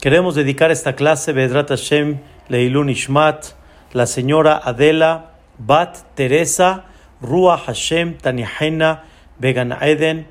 [0.00, 3.48] Queremos dedicar esta clase, Bedrat Hashem Leilun Ishmat,
[3.92, 6.86] la señora Adela Bat Teresa
[7.20, 9.04] Rua Hashem Tanihena
[9.38, 10.26] Began Eden,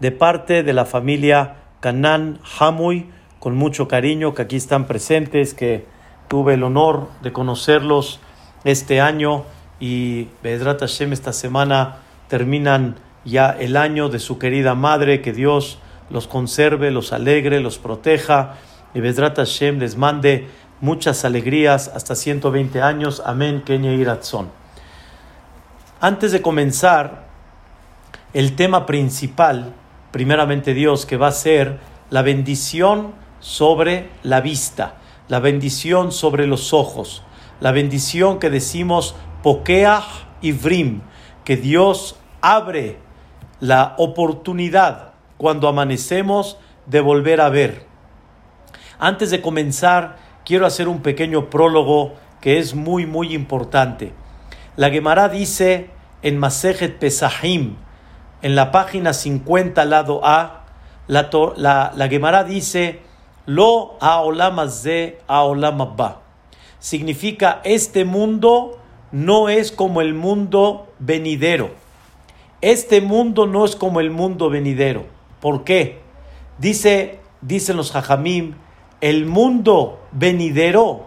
[0.00, 5.86] de parte de la familia Kanan Hamuy, con mucho cariño, que aquí están presentes, que
[6.26, 8.18] tuve el honor de conocerlos
[8.64, 9.44] este año
[9.78, 15.78] y Bedrat Hashem esta semana terminan ya el año de su querida madre, que Dios
[16.10, 18.56] los conserve, los alegre, los proteja
[18.94, 20.48] y Bedrat Hashem les mande
[20.80, 23.22] muchas alegrías hasta 120 años.
[23.24, 24.50] Amén, Kenya Iratzon.
[26.00, 27.26] Antes de comenzar,
[28.34, 29.72] el tema principal,
[30.10, 31.78] primeramente Dios, que va a ser
[32.10, 34.96] la bendición sobre la vista,
[35.28, 37.22] la bendición sobre los ojos,
[37.60, 41.02] la bendición que decimos Pokeach Ivrim,
[41.44, 42.98] que Dios abre
[43.60, 47.91] la oportunidad cuando amanecemos de volver a ver.
[49.02, 54.12] Antes de comenzar, quiero hacer un pequeño prólogo que es muy, muy importante.
[54.76, 55.90] La Gemara dice
[56.22, 57.74] en Masejet Pesahim,
[58.42, 60.66] en la página 50, lado A,
[61.08, 63.00] la, la, la Gemara dice,
[63.44, 63.98] Lo
[64.84, 65.16] de
[65.96, 66.20] ba.
[66.78, 68.78] Significa, este mundo
[69.10, 71.70] no es como el mundo venidero.
[72.60, 75.06] Este mundo no es como el mundo venidero.
[75.40, 75.98] ¿Por qué?
[76.58, 78.54] Dice, dicen los hajamim,
[79.02, 81.06] el mundo venidero,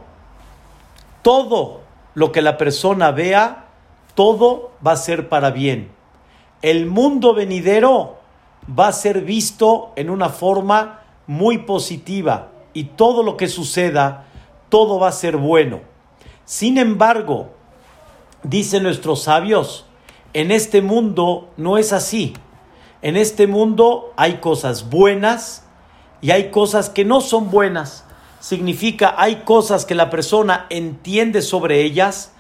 [1.22, 1.80] todo
[2.14, 3.68] lo que la persona vea,
[4.16, 5.92] todo va a ser para bien.
[6.62, 8.18] El mundo venidero
[8.68, 14.26] va a ser visto en una forma muy positiva y todo lo que suceda,
[14.68, 15.80] todo va a ser bueno.
[16.44, 17.52] Sin embargo,
[18.44, 19.86] dicen nuestros sabios,
[20.34, 22.34] en este mundo no es así.
[23.02, 25.65] En este mundo hay cosas buenas
[26.22, 28.06] y hay cosas que no son buenas.
[28.40, 32.34] Significa hay cosas que la persona entiende sobre ellas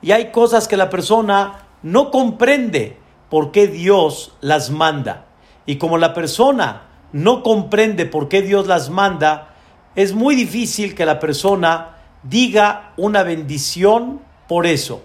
[0.00, 2.98] y hay cosas que la persona no comprende
[3.30, 5.26] por qué Dios las manda.
[5.66, 6.82] Y como la persona
[7.12, 9.54] no comprende por qué Dios las manda,
[9.94, 15.02] es muy difícil que la persona diga una bendición por eso.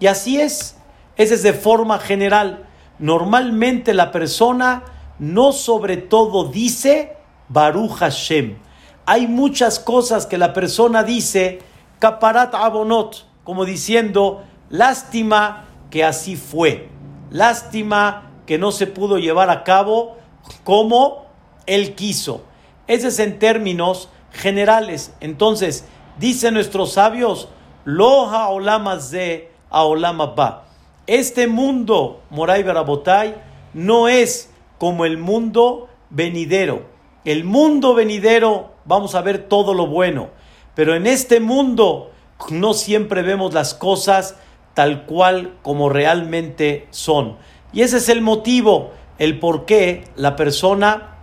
[0.00, 0.76] Y así es.
[1.16, 2.66] Ese es de forma general.
[2.98, 4.84] Normalmente la persona
[5.18, 7.17] no sobre todo dice
[7.48, 8.58] Baruch Hashem.
[9.06, 11.60] Hay muchas cosas que la persona dice,
[11.98, 16.88] Kaparat Abonot, como diciendo, lástima que así fue,
[17.30, 20.16] lástima que no se pudo llevar a cabo
[20.64, 21.26] como
[21.66, 22.42] él quiso.
[22.86, 25.14] Ese es en términos generales.
[25.20, 25.84] Entonces,
[26.18, 27.48] dicen nuestros sabios,
[27.84, 30.64] Loha olamas de ba.
[31.06, 33.34] Este mundo, Moray Barabotay,
[33.72, 36.97] no es como el mundo venidero.
[37.28, 40.30] El mundo venidero, vamos a ver todo lo bueno,
[40.74, 42.10] pero en este mundo
[42.48, 44.36] no siempre vemos las cosas
[44.72, 47.36] tal cual como realmente son.
[47.70, 51.18] Y ese es el motivo, el por qué la persona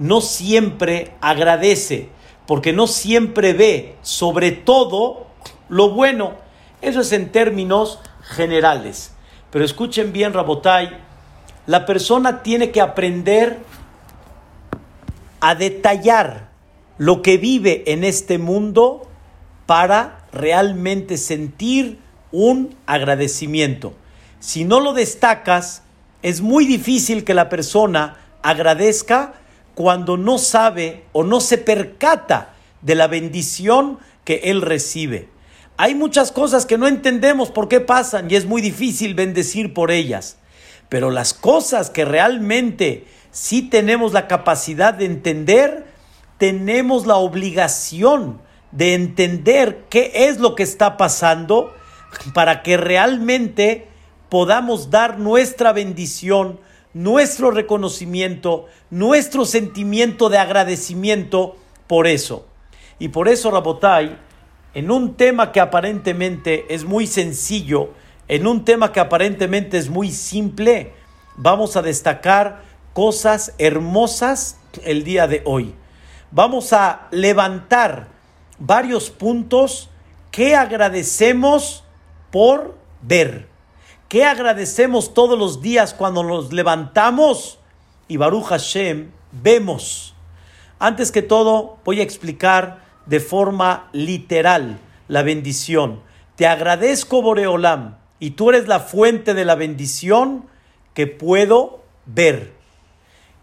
[0.00, 2.08] no siempre agradece,
[2.44, 5.28] porque no siempre ve sobre todo
[5.68, 6.32] lo bueno.
[6.82, 9.14] Eso es en términos generales.
[9.52, 10.90] Pero escuchen bien, Rabotai,
[11.66, 13.60] la persona tiene que aprender
[15.40, 16.48] a detallar
[16.98, 19.08] lo que vive en este mundo
[19.66, 21.98] para realmente sentir
[22.32, 23.94] un agradecimiento.
[24.40, 25.82] Si no lo destacas,
[26.22, 29.34] es muy difícil que la persona agradezca
[29.74, 35.28] cuando no sabe o no se percata de la bendición que él recibe.
[35.76, 39.92] Hay muchas cosas que no entendemos por qué pasan y es muy difícil bendecir por
[39.92, 40.38] ellas.
[40.88, 45.86] Pero las cosas que realmente si tenemos la capacidad de entender,
[46.38, 48.40] tenemos la obligación
[48.72, 51.74] de entender qué es lo que está pasando
[52.34, 53.88] para que realmente
[54.28, 56.60] podamos dar nuestra bendición,
[56.94, 61.56] nuestro reconocimiento, nuestro sentimiento de agradecimiento
[61.86, 62.46] por eso.
[62.98, 64.18] Y por eso, Rabotai,
[64.74, 67.90] en un tema que aparentemente es muy sencillo,
[68.26, 70.92] en un tema que aparentemente es muy simple,
[71.36, 72.67] vamos a destacar
[72.98, 75.72] cosas hermosas el día de hoy.
[76.32, 78.08] Vamos a levantar
[78.58, 79.88] varios puntos
[80.32, 81.84] que agradecemos
[82.32, 83.46] por ver.
[84.08, 87.60] Que agradecemos todos los días cuando nos levantamos
[88.08, 90.16] y Baruch Hashem vemos.
[90.80, 96.00] Antes que todo, voy a explicar de forma literal la bendición.
[96.34, 100.46] Te agradezco, Boreolam, y tú eres la fuente de la bendición
[100.94, 102.57] que puedo ver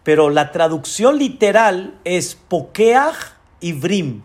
[0.06, 4.22] pero la traducción literal es Pokeach ivrim.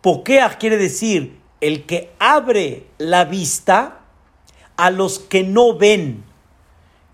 [0.00, 4.02] Pokeach quiere decir el que abre la vista
[4.76, 6.22] a los que no ven.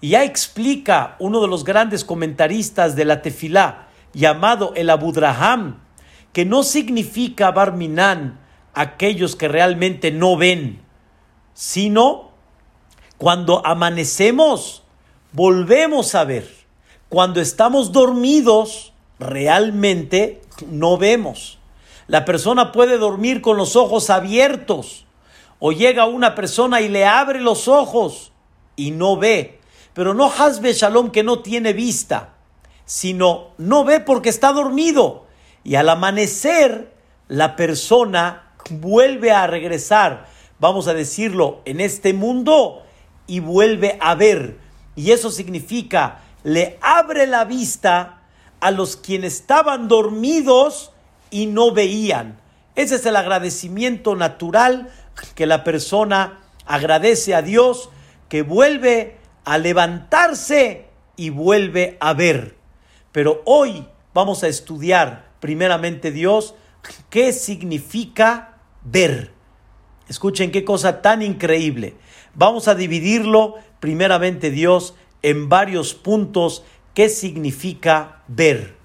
[0.02, 5.80] Y ya explica uno de los grandes comentaristas de la tefilá, llamado el Abudraham,
[6.34, 8.38] que no significa Barminan
[8.74, 10.82] aquellos que realmente no ven,
[11.54, 12.32] sino
[13.16, 14.82] cuando amanecemos,
[15.32, 16.59] volvemos a ver.
[17.10, 21.58] Cuando estamos dormidos, realmente no vemos.
[22.06, 25.06] La persona puede dormir con los ojos abiertos
[25.58, 28.30] o llega una persona y le abre los ojos
[28.76, 29.58] y no ve.
[29.92, 32.34] Pero no hasbe shalom que no tiene vista,
[32.84, 35.26] sino no ve porque está dormido.
[35.64, 36.94] Y al amanecer,
[37.26, 40.28] la persona vuelve a regresar,
[40.60, 42.84] vamos a decirlo, en este mundo
[43.26, 44.58] y vuelve a ver.
[44.94, 48.22] Y eso significa, le abre la vista
[48.60, 50.92] a los quienes estaban dormidos
[51.30, 52.38] y no veían.
[52.74, 54.90] Ese es el agradecimiento natural
[55.34, 57.90] que la persona agradece a Dios,
[58.28, 62.56] que vuelve a levantarse y vuelve a ver.
[63.12, 66.54] Pero hoy vamos a estudiar primeramente Dios,
[67.08, 69.32] qué significa ver.
[70.08, 71.94] Escuchen qué cosa tan increíble.
[72.34, 76.64] Vamos a dividirlo primeramente Dios en varios puntos
[76.94, 78.76] qué significa ver.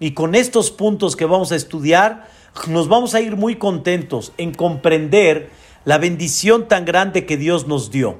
[0.00, 2.28] Y con estos puntos que vamos a estudiar,
[2.68, 5.50] nos vamos a ir muy contentos en comprender
[5.84, 8.18] la bendición tan grande que Dios nos dio.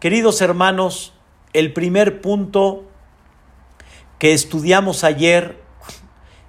[0.00, 1.12] Queridos hermanos,
[1.52, 2.84] el primer punto
[4.18, 5.60] que estudiamos ayer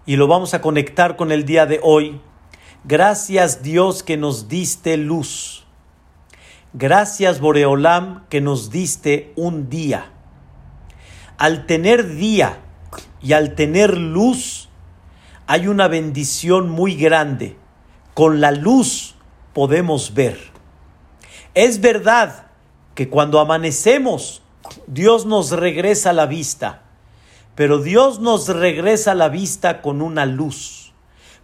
[0.06, 2.22] y lo vamos a conectar con el día de hoy.
[2.84, 5.66] Gracias Dios que nos diste luz.
[6.74, 10.12] Gracias Boreolam que nos diste un día.
[11.40, 12.60] Al tener día
[13.24, 14.70] y al tener luz,
[15.48, 17.58] hay una bendición muy grande.
[18.14, 19.16] Con la luz
[19.54, 20.38] podemos ver.
[21.56, 22.52] Es verdad
[22.94, 24.44] que cuando amanecemos,
[24.86, 26.84] Dios nos regresa la vista,
[27.56, 30.94] pero Dios nos regresa la vista con una luz,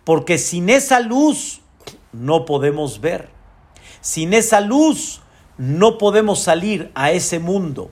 [0.03, 1.61] porque sin esa luz
[2.13, 3.34] no podemos ver.
[4.05, 5.23] Sin esa luz
[5.57, 7.89] no podemos salir a ese mundo.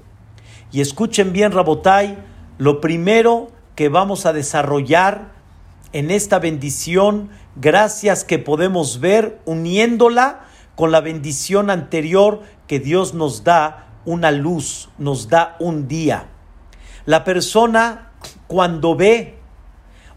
[0.72, 2.20] Y escuchen bien, Rabotai,
[2.60, 5.32] lo primero que vamos a desarrollar
[5.92, 10.42] en esta bendición, gracias que podemos ver uniéndola
[10.76, 16.28] con la bendición anterior que Dios nos da una luz, nos da un día.
[17.08, 18.12] La persona
[18.46, 19.40] cuando ve,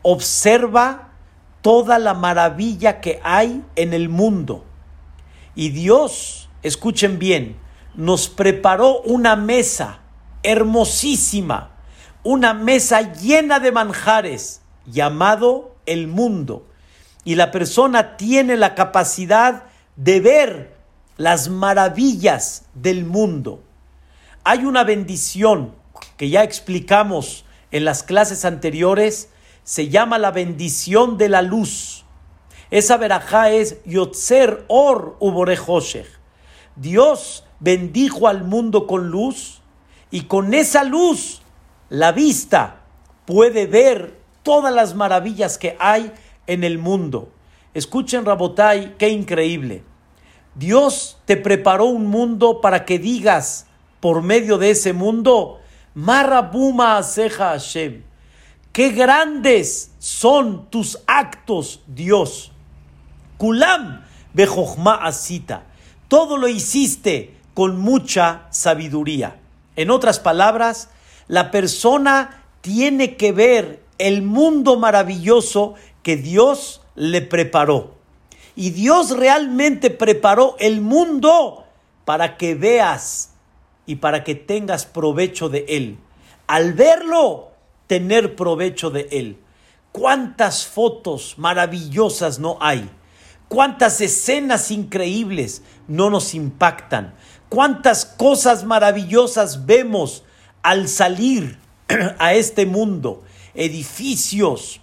[0.02, 1.12] observa
[1.62, 4.66] toda la maravilla que hay en el mundo.
[5.56, 7.56] Y Dios, escuchen bien,
[7.94, 10.00] nos preparó una mesa
[10.43, 11.70] hermosísima,
[12.23, 16.69] una mesa llena de manjares, llamado el mundo.
[17.25, 19.64] Y la persona tiene la capacidad
[19.97, 20.76] de ver
[21.17, 23.62] las maravillas del mundo.
[24.44, 25.75] Hay una bendición
[26.17, 29.31] que ya explicamos en las clases anteriores,
[29.64, 32.06] se llama la bendición de la luz.
[32.70, 35.56] Esa verajá es Yotzer Or Ubore
[36.74, 39.62] Dios bendijo al mundo con luz
[40.10, 41.42] y con esa luz
[41.88, 42.82] la vista
[43.24, 46.12] puede ver todas las maravillas que hay
[46.46, 47.30] en el mundo.
[47.74, 49.84] Escuchen Rabotai, qué increíble.
[50.55, 53.67] Dios te preparó un mundo para que digas
[54.00, 55.60] por medio de ese mundo,
[55.94, 58.02] Marabuma Aseja Hashem.
[58.72, 62.52] Qué grandes son tus actos, Dios.
[63.38, 65.64] Kulam Bejochma Asita.
[66.08, 69.36] Todo lo hiciste con mucha sabiduría.
[69.76, 70.90] En otras palabras,
[71.28, 77.94] la persona tiene que ver el mundo maravilloso que Dios le preparó.
[78.55, 81.64] Y Dios realmente preparó el mundo
[82.05, 83.32] para que veas
[83.86, 85.98] y para que tengas provecho de él.
[86.46, 87.50] Al verlo,
[87.86, 89.38] tener provecho de él.
[89.93, 92.88] ¿Cuántas fotos maravillosas no hay?
[93.48, 97.15] ¿Cuántas escenas increíbles no nos impactan?
[97.48, 100.24] ¿Cuántas cosas maravillosas vemos
[100.62, 101.58] al salir
[102.19, 103.22] a este mundo?
[103.55, 104.81] Edificios,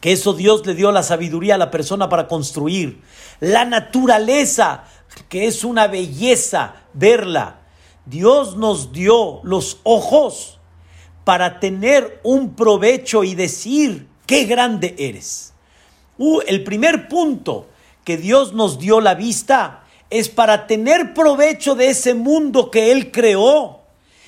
[0.00, 3.00] que eso Dios le dio la sabiduría a la persona para construir.
[3.40, 4.84] La naturaleza,
[5.30, 7.60] que es una belleza verla.
[8.04, 10.58] Dios nos dio los ojos
[11.24, 15.54] para tener un provecho y decir qué grande eres.
[16.18, 17.69] Uh, el primer punto
[18.10, 23.12] que Dios nos dio la vista es para tener provecho de ese mundo que Él
[23.12, 23.82] creó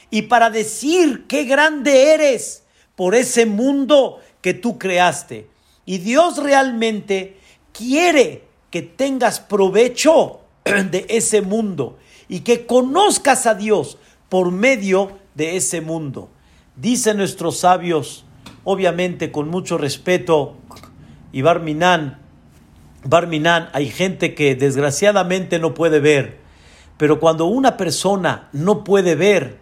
[0.09, 2.63] y para decir qué grande eres
[2.95, 5.49] por ese mundo que tú creaste.
[5.85, 7.39] Y Dios realmente
[7.73, 11.99] quiere que tengas provecho de ese mundo
[12.29, 13.99] y que conozcas a Dios
[14.29, 16.31] por medio de ese mundo.
[16.77, 18.27] Dicen nuestros sabios,
[18.63, 20.55] obviamente con mucho respeto,
[21.33, 22.22] y Barminan,
[23.05, 26.39] Barminan, hay gente que desgraciadamente no puede ver,
[26.97, 29.59] pero cuando una persona no puede ver,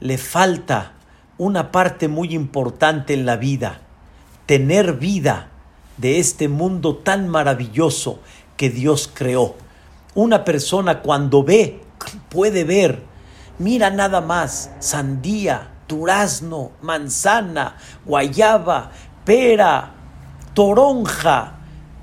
[0.00, 0.92] le falta
[1.36, 3.80] una parte muy importante en la vida,
[4.46, 5.48] tener vida
[5.96, 8.20] de este mundo tan maravilloso
[8.56, 9.56] que Dios creó.
[10.14, 11.80] Una persona cuando ve,
[12.28, 13.02] puede ver,
[13.58, 18.92] mira nada más, sandía, durazno, manzana, guayaba,
[19.24, 19.94] pera,
[20.54, 21.53] toronja,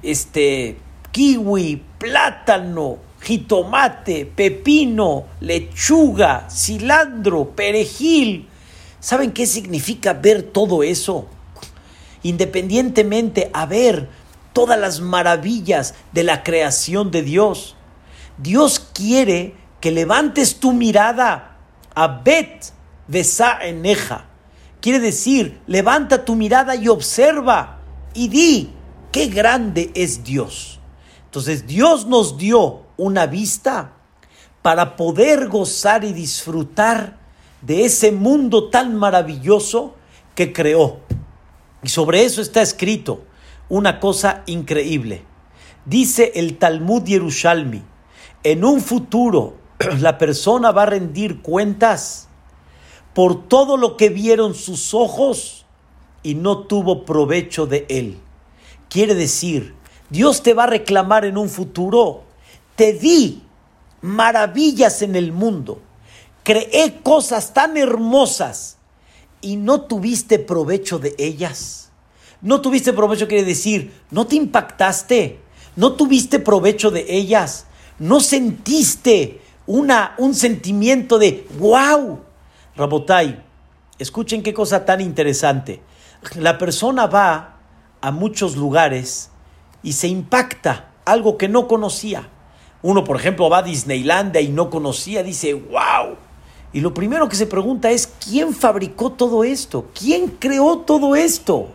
[0.04, 0.78] este,
[1.12, 8.48] kiwi, plátano, jitomate, pepino, lechuga, cilantro, perejil.
[9.00, 11.28] ¿Saben qué significa ver todo eso?
[12.24, 14.10] Independientemente a ver
[14.54, 17.76] todas las maravillas de la creación de Dios.
[18.38, 21.58] Dios quiere que levantes tu mirada
[21.96, 22.66] a Bet
[23.08, 24.26] Besa Eneja.
[24.80, 27.80] Quiere decir, levanta tu mirada y observa
[28.14, 28.70] y di
[29.12, 30.80] qué grande es Dios.
[31.26, 33.94] Entonces Dios nos dio una vista
[34.62, 37.18] para poder gozar y disfrutar
[37.62, 39.96] de ese mundo tan maravilloso
[40.36, 41.00] que creó.
[41.84, 43.24] Y sobre eso está escrito
[43.70, 45.24] una cosa increíble.
[45.86, 47.82] Dice el Talmud Yerushalmi,
[48.44, 49.56] en un futuro
[50.00, 52.28] la persona va a rendir cuentas
[53.14, 55.66] por todo lo que vieron sus ojos
[56.24, 58.20] y no tuvo provecho de él.
[58.92, 59.74] Quiere decir,
[60.10, 62.26] Dios te va a reclamar en un futuro,
[62.76, 63.42] te di
[64.02, 65.82] maravillas en el mundo,
[66.44, 68.76] creé cosas tan hermosas
[69.40, 71.90] y no tuviste provecho de ellas.
[72.42, 75.40] No tuviste provecho quiere decir, no te impactaste,
[75.78, 77.68] no tuviste provecho de ellas,
[77.98, 82.20] no sentiste una, un sentimiento de wow.
[82.76, 83.42] Rabotai,
[84.00, 85.82] escuchen qué cosa tan interesante.
[86.36, 87.51] La persona va
[88.02, 89.30] a muchos lugares
[89.84, 92.30] y se impacta algo que no conocía.
[92.82, 96.16] Uno, por ejemplo, va a Disneylandia y no conocía, dice, wow.
[96.74, 99.90] Y lo primero que se pregunta es, ¿quién fabricó todo esto?
[99.94, 101.70] ¿Quién creó todo esto?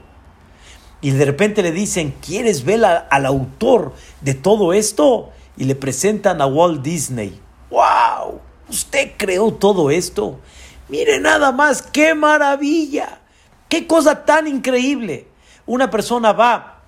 [1.01, 3.93] Y de repente le dicen, ¿quieres ver al autor
[4.23, 5.31] de todo esto?
[5.57, 7.39] Y le presentan a Walt Disney.
[7.71, 8.41] ¡Wow!
[8.69, 10.41] Usted creó todo esto.
[10.89, 13.21] Mire nada más, qué maravilla.
[13.69, 15.29] Qué cosa tan increíble.
[15.67, 16.83] Una persona va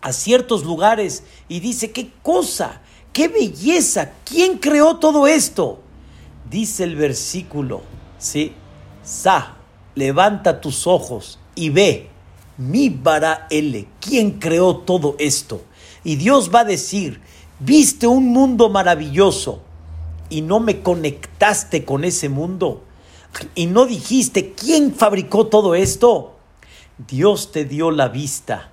[0.00, 2.80] a ciertos lugares y dice, qué cosa,
[3.12, 4.12] qué belleza.
[4.24, 5.80] ¿Quién creó todo esto?
[6.50, 7.82] Dice el versículo,
[8.18, 8.52] ¿sí?
[9.04, 9.56] Sa,
[9.94, 12.10] levanta tus ojos y ve,
[12.58, 15.62] mi bara L, ¿quién creó todo esto?
[16.04, 17.20] Y Dios va a decir,
[17.58, 19.60] viste un mundo maravilloso
[20.28, 22.84] y no me conectaste con ese mundo
[23.54, 26.36] y no dijiste, ¿quién fabricó todo esto?
[27.08, 28.72] Dios te dio la vista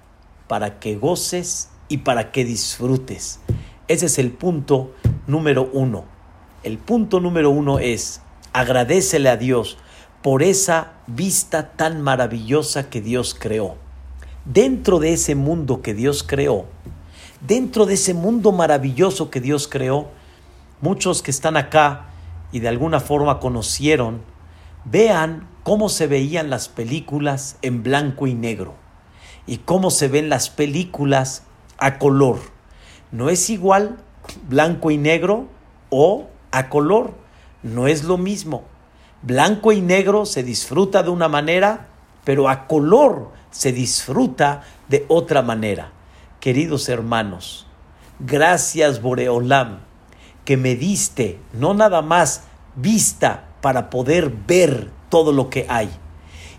[0.49, 3.39] para que goces y para que disfrutes.
[3.87, 4.93] Ese es el punto
[5.27, 6.03] número uno.
[6.63, 9.77] El punto número uno es agradecele a Dios
[10.21, 13.75] por esa vista tan maravillosa que Dios creó.
[14.43, 16.65] Dentro de ese mundo que Dios creó,
[17.47, 20.09] dentro de ese mundo maravilloso que Dios creó,
[20.81, 22.07] muchos que están acá
[22.51, 24.21] y de alguna forma conocieron,
[24.83, 28.75] vean cómo se veían las películas en blanco y negro
[29.45, 31.43] y cómo se ven las películas
[31.77, 32.39] a color.
[33.11, 33.97] No es igual
[34.47, 35.47] blanco y negro
[35.89, 37.15] o a color.
[37.63, 38.63] No es lo mismo.
[39.23, 41.87] Blanco y negro se disfruta de una manera,
[42.23, 45.91] pero a color se disfruta de otra manera.
[46.39, 47.67] Queridos hermanos,
[48.21, 49.79] gracias Boreolam,
[50.45, 52.43] que me diste no nada más
[52.77, 55.89] vista para poder ver todo lo que hay.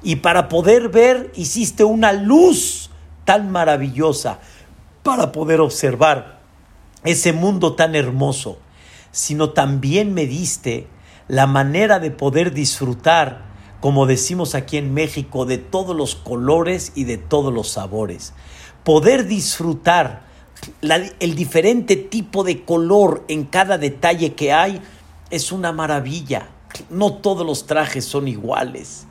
[0.03, 2.91] Y para poder ver hiciste una luz
[3.25, 4.39] tan maravillosa
[5.03, 6.41] para poder observar
[7.05, 8.59] ese mundo tan hermoso
[9.11, 10.87] sino también me diste
[11.27, 13.43] la manera de poder disfrutar,
[13.81, 18.33] como decimos aquí en México, de todos los colores y de todos los sabores.
[18.85, 20.23] Poder disfrutar
[20.81, 24.81] el diferente tipo de color en cada detalle que hay
[25.31, 26.49] es una maravilla.
[26.91, 29.07] No todos los trajes son iguales.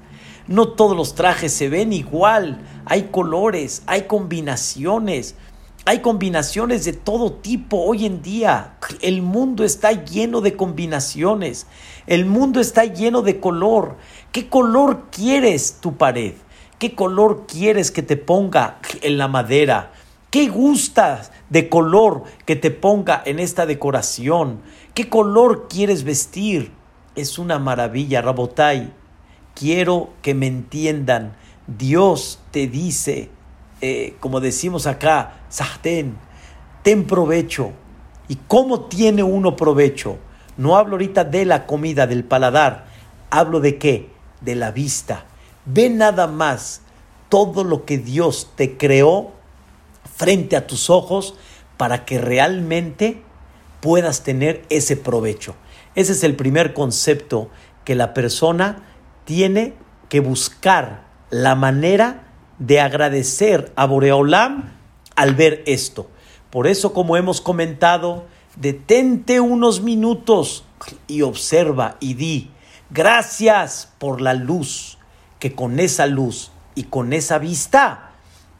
[0.47, 2.61] No todos los trajes se ven igual.
[2.85, 5.35] Hay colores, hay combinaciones.
[5.85, 8.77] Hay combinaciones de todo tipo hoy en día.
[9.01, 11.67] El mundo está lleno de combinaciones.
[12.07, 13.97] El mundo está lleno de color.
[14.31, 16.33] ¿Qué color quieres tu pared?
[16.79, 19.91] ¿Qué color quieres que te ponga en la madera?
[20.29, 24.61] ¿Qué gustas de color que te ponga en esta decoración?
[24.93, 26.76] ¿Qué color quieres vestir?
[27.17, 28.93] Es una maravilla, Rabotai.
[29.55, 31.35] Quiero que me entiendan.
[31.65, 33.31] Dios te dice,
[33.81, 36.15] eh, como decimos acá, Sahten,
[36.83, 37.71] ten provecho.
[38.27, 40.19] ¿Y cómo tiene uno provecho?
[40.57, 42.85] No hablo ahorita de la comida, del paladar.
[43.31, 44.11] Hablo de qué?
[44.41, 45.25] De la vista.
[45.65, 46.81] Ve nada más
[47.29, 49.31] todo lo que Dios te creó
[50.15, 51.33] frente a tus ojos
[51.77, 53.23] para que realmente
[53.81, 55.55] puedas tener ese provecho.
[55.97, 57.49] Ese es el primer concepto
[57.83, 58.83] que la persona
[59.25, 59.73] tiene
[60.09, 62.27] que buscar la manera
[62.59, 64.73] de agradecer a Boreolam
[65.15, 66.07] al ver esto.
[66.51, 68.27] Por eso, como hemos comentado,
[68.57, 70.65] detente unos minutos
[71.07, 72.51] y observa y di,
[72.91, 74.99] gracias por la luz
[75.39, 78.11] que con esa luz y con esa vista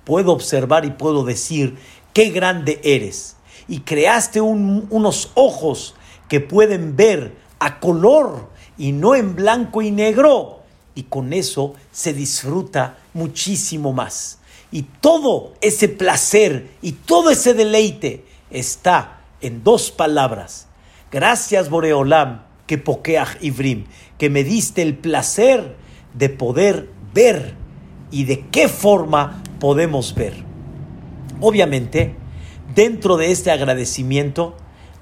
[0.05, 1.77] puedo observar y puedo decir
[2.13, 3.35] qué grande eres.
[3.67, 5.93] Y creaste unos ojos
[6.27, 10.63] que pueden ver a color y no en blanco y negro.
[10.95, 14.39] Y con eso se disfruta muchísimo más.
[14.71, 20.67] Y todo ese placer y todo ese deleite está en dos palabras.
[21.11, 23.85] Gracias Boreolam, que pokeach ibrim,
[24.17, 25.75] que me diste el placer
[26.13, 27.55] de poder ver
[28.11, 30.33] y de qué forma podemos ver.
[31.39, 32.15] Obviamente,
[32.75, 34.57] dentro de este agradecimiento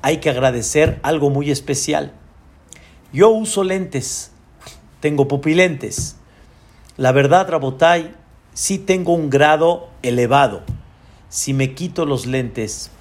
[0.05, 2.11] hay que agradecer algo muy especial.
[3.11, 4.29] Yo uso lentes,
[4.99, 6.17] tengo pupilentes.
[6.95, 8.13] La verdad, Rabotai,
[8.53, 10.61] sí tengo un grado elevado.
[11.29, 12.91] Si me quito los lentes,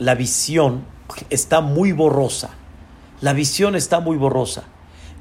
[0.00, 0.84] la visión
[1.30, 2.50] está muy borrosa.
[3.20, 4.64] La visión está muy borrosa.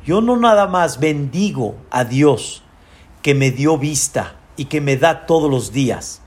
[0.07, 2.63] Yo no nada más bendigo a Dios
[3.21, 6.19] que me dio vista y que me da todos los días,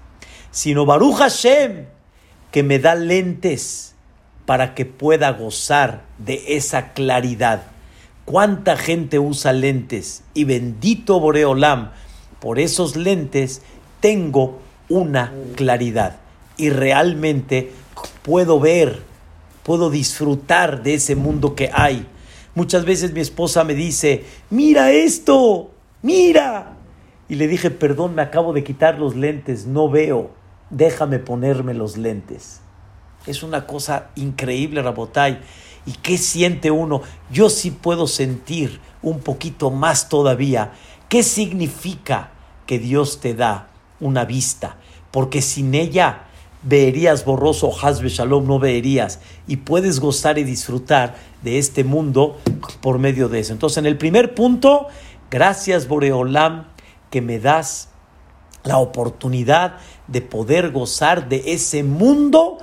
[0.52, 1.87] sino Baruch Hashem
[2.52, 3.89] que me da lentes
[4.50, 7.62] para que pueda gozar de esa claridad.
[8.25, 10.25] ¿Cuánta gente usa lentes?
[10.35, 11.92] Y bendito Boreolam,
[12.40, 13.62] por esos lentes
[14.01, 16.16] tengo una claridad
[16.57, 17.70] y realmente
[18.22, 19.05] puedo ver,
[19.62, 22.05] puedo disfrutar de ese mundo que hay
[22.57, 25.70] Muchas veces mi esposa me dice, mira esto,
[26.03, 26.77] mira.
[27.29, 30.33] Y le dije, perdón, me acabo de quitar los lentes, no veo,
[30.70, 32.62] déjame ponerme los lentes.
[33.26, 35.40] Es una cosa increíble, Rabotay.
[35.87, 37.02] ¿Y qué siente uno?
[37.30, 40.72] Yo sí puedo sentir un poquito más todavía.
[41.09, 42.30] ¿Qué significa
[42.66, 44.76] que Dios te da una vista?
[45.11, 46.24] Porque sin ella
[46.62, 49.20] verías borroso, Hasbe Shalom, no verías.
[49.46, 52.38] Y puedes gozar y disfrutar de este mundo
[52.80, 53.52] por medio de eso.
[53.52, 54.88] Entonces, en el primer punto,
[55.30, 56.68] gracias Boreolam
[57.11, 57.88] que me das
[58.64, 62.59] la oportunidad de poder gozar de ese mundo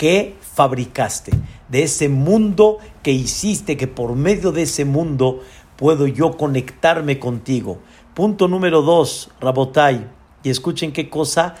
[0.00, 1.30] que fabricaste,
[1.68, 5.42] de ese mundo que hiciste, que por medio de ese mundo
[5.76, 7.80] puedo yo conectarme contigo.
[8.14, 10.08] Punto número dos, Rabotai,
[10.42, 11.54] y escuchen qué cosa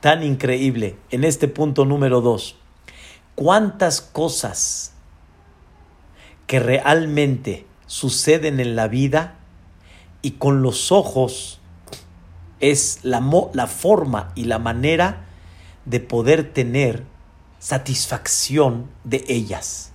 [0.00, 2.56] tan increíble en este punto número dos.
[3.36, 4.92] ¿Cuántas cosas
[6.48, 9.38] que realmente suceden en la vida
[10.22, 11.60] y con los ojos
[12.58, 13.22] es la,
[13.52, 15.26] la forma y la manera
[15.84, 17.14] de poder tener
[17.66, 19.90] satisfacción de ellas.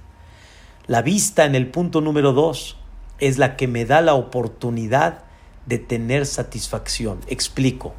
[0.87, 2.75] La vista en el punto número dos
[3.19, 5.23] es la que me da la oportunidad
[5.67, 7.19] de tener satisfacción.
[7.27, 7.93] Explico.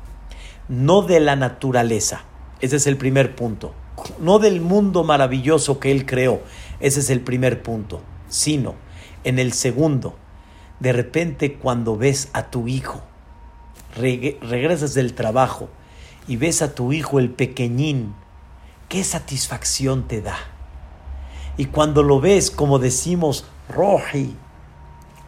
[0.69, 2.25] No de la naturaleza.
[2.61, 3.73] Ese es el primer punto.
[4.19, 6.43] No del mundo maravilloso que Él creó.
[6.81, 8.75] Ese es el primer punto sino
[9.25, 10.17] en el segundo.
[10.81, 13.03] De repente cuando ves a tu hijo,
[13.97, 15.69] regresas del trabajo
[16.27, 18.15] y ves a tu hijo el pequeñín,
[18.93, 20.37] qué satisfacción te da.
[21.57, 24.37] Y cuando lo ves, como decimos, Roji,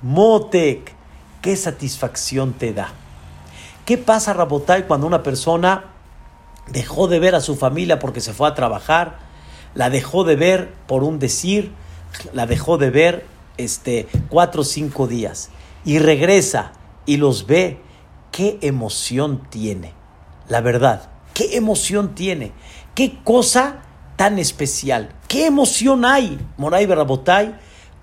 [0.03, 0.93] Motek,
[1.41, 2.93] qué satisfacción te da.
[3.87, 5.85] ¿Qué pasa, Rabotai, cuando una persona
[6.69, 9.21] dejó de ver a su familia porque se fue a trabajar,
[9.75, 11.73] la dejó de ver por un decir,
[12.35, 15.49] la dejó de ver este, cuatro o cinco días
[15.87, 16.73] y regresa
[17.07, 17.81] y los ve,
[18.31, 19.95] qué emoción tiene.
[20.49, 22.53] La verdad, qué emoción tiene.
[22.95, 23.83] Qué cosa
[24.17, 25.11] tan especial.
[25.27, 27.57] Qué emoción hay, Moray Barabotay,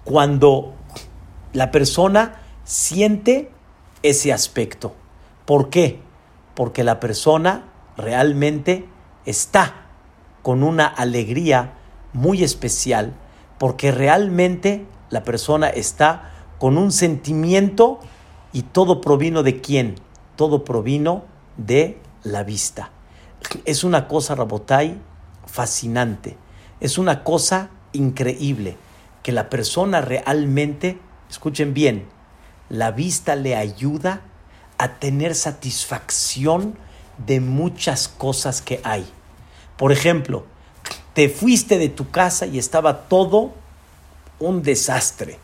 [0.03, 0.73] cuando
[1.53, 3.51] la persona siente
[4.03, 4.93] ese aspecto.
[5.45, 6.01] ¿Por qué?
[6.55, 8.87] Porque la persona realmente
[9.25, 9.87] está
[10.41, 11.73] con una alegría
[12.13, 13.13] muy especial
[13.61, 17.99] porque realmente la persona está con un sentimiento
[18.53, 19.95] y todo provino de quién?
[20.35, 21.25] Todo provino
[21.57, 22.89] de la vista.
[23.65, 24.97] Es una cosa, Rabotai,
[25.45, 26.37] fascinante.
[26.79, 28.77] Es una cosa increíble
[29.23, 30.97] que la persona realmente,
[31.29, 32.07] escuchen bien,
[32.69, 34.21] la vista le ayuda
[34.77, 36.75] a tener satisfacción
[37.25, 39.05] de muchas cosas que hay.
[39.77, 40.45] Por ejemplo,
[41.13, 43.51] te fuiste de tu casa y estaba todo
[44.39, 45.37] un desastre.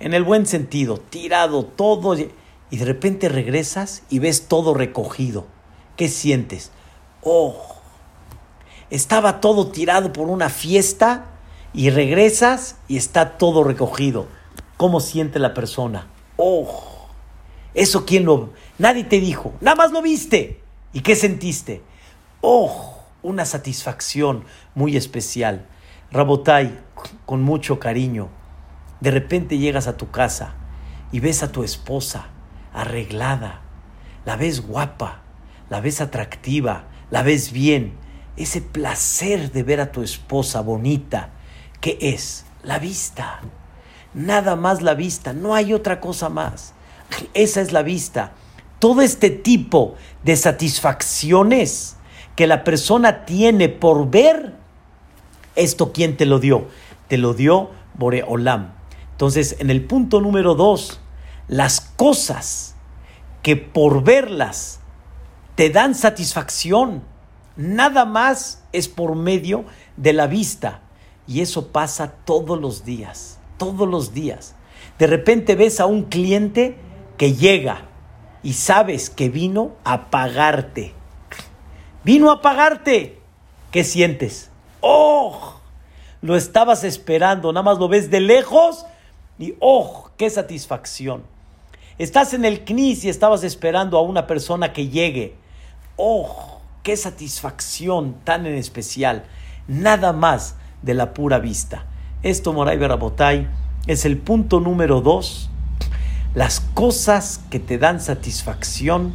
[0.00, 2.16] En el buen sentido, tirado todo.
[2.16, 5.46] Y de repente regresas y ves todo recogido.
[5.96, 6.72] ¿Qué sientes?
[7.24, 7.56] Oh,
[8.90, 11.24] estaba todo tirado por una fiesta
[11.72, 14.26] y regresas y está todo recogido.
[14.76, 16.08] ¿Cómo siente la persona?
[16.36, 17.08] Oh,
[17.72, 18.50] eso quién lo...
[18.78, 20.60] Nadie te dijo, nada más lo viste.
[20.92, 21.82] ¿Y qué sentiste?
[22.40, 25.66] Oh, una satisfacción muy especial.
[26.12, 26.78] Rabotai,
[27.24, 28.28] con mucho cariño,
[29.00, 30.54] de repente llegas a tu casa
[31.10, 32.26] y ves a tu esposa
[32.72, 33.62] arreglada,
[34.24, 35.22] la ves guapa,
[35.70, 37.94] la ves atractiva, la ves bien.
[38.36, 41.30] Ese placer de ver a tu esposa bonita,
[41.80, 42.46] ¿qué es?
[42.62, 43.40] La vista.
[44.12, 46.74] Nada más la vista, no hay otra cosa más.
[47.34, 48.32] Esa es la vista.
[48.78, 51.96] Todo este tipo de satisfacciones
[52.36, 54.54] que la persona tiene por ver,
[55.56, 56.68] esto quién te lo dio?
[57.08, 58.72] Te lo dio Boreolam.
[59.12, 61.00] Entonces, en el punto número dos,
[61.46, 62.74] las cosas
[63.42, 64.80] que por verlas
[65.54, 67.02] te dan satisfacción,
[67.56, 69.64] nada más es por medio
[69.96, 70.80] de la vista.
[71.26, 74.54] Y eso pasa todos los días, todos los días.
[74.98, 76.76] De repente ves a un cliente
[77.16, 77.86] que llega
[78.42, 80.94] y sabes que vino a pagarte
[82.04, 83.18] Vino a pagarte.
[83.70, 84.50] ¿Qué sientes?
[84.80, 85.54] ¡Oh!
[86.20, 88.84] Lo estabas esperando, nada más lo ves de lejos
[89.38, 90.10] y ¡oh!
[90.18, 91.22] ¡Qué satisfacción!
[91.96, 95.34] Estás en el CNIS y estabas esperando a una persona que llegue.
[95.96, 96.60] ¡Oh!
[96.82, 99.24] ¡Qué satisfacción tan en especial!
[99.68, 101.86] Nada más de la pura vista.
[102.22, 103.48] Esto, Moray Berabotay,
[103.86, 105.50] es el punto número dos.
[106.34, 109.14] Las cosas que te dan satisfacción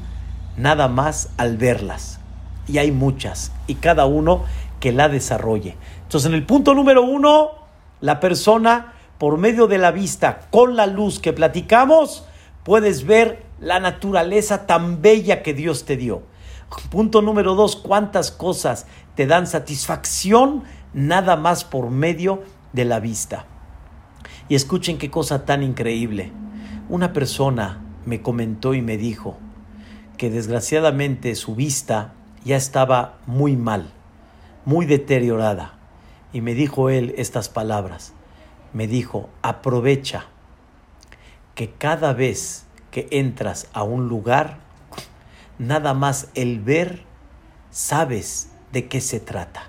[0.57, 2.19] nada más al verlas
[2.69, 4.45] y hay muchas, y cada uno
[4.79, 5.75] que la desarrolle.
[6.03, 7.51] Entonces, en el punto número uno,
[7.99, 12.25] la persona, por medio de la vista, con la luz que platicamos,
[12.63, 16.23] puedes ver la naturaleza tan bella que Dios te dio.
[16.91, 23.45] Punto número dos, cuántas cosas te dan satisfacción nada más por medio de la vista.
[24.47, 26.32] Y escuchen qué cosa tan increíble.
[26.89, 29.38] Una persona me comentó y me dijo
[30.17, 33.91] que desgraciadamente su vista ya estaba muy mal,
[34.65, 35.75] muy deteriorada.
[36.34, 38.13] Y me dijo él estas palabras.
[38.73, 40.25] Me dijo, aprovecha
[41.55, 44.60] que cada vez que entras a un lugar,
[45.59, 47.03] nada más el ver,
[47.69, 49.63] sabes de qué se trata,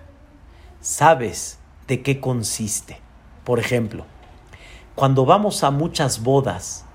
[0.81, 2.99] sabes de qué consiste.
[3.45, 4.07] Por ejemplo,
[4.95, 6.87] cuando vamos a muchas bodas,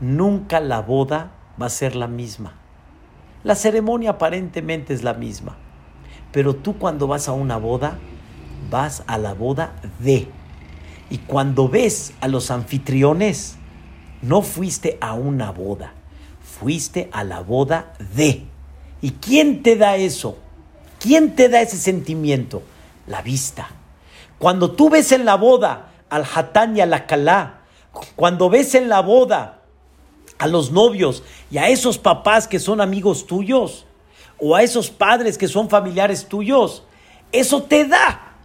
[0.00, 2.54] nunca la boda va a ser la misma.
[3.44, 5.56] La ceremonia aparentemente es la misma,
[6.32, 7.98] pero tú cuando vas a una boda,
[8.70, 10.28] vas a la boda de.
[11.10, 13.56] Y cuando ves a los anfitriones,
[14.22, 15.92] no fuiste a una boda,
[16.62, 18.44] fuiste a la boda de.
[19.00, 20.38] ¿Y quién te da eso?
[21.00, 22.62] ¿Quién te da ese sentimiento?
[23.08, 23.68] La vista.
[24.38, 27.62] Cuando tú ves en la boda al hatán y a la calá,
[28.14, 29.62] cuando ves en la boda
[30.38, 33.84] a los novios y a esos papás que son amigos tuyos
[34.38, 36.84] o a esos padres que son familiares tuyos,
[37.32, 38.36] eso te da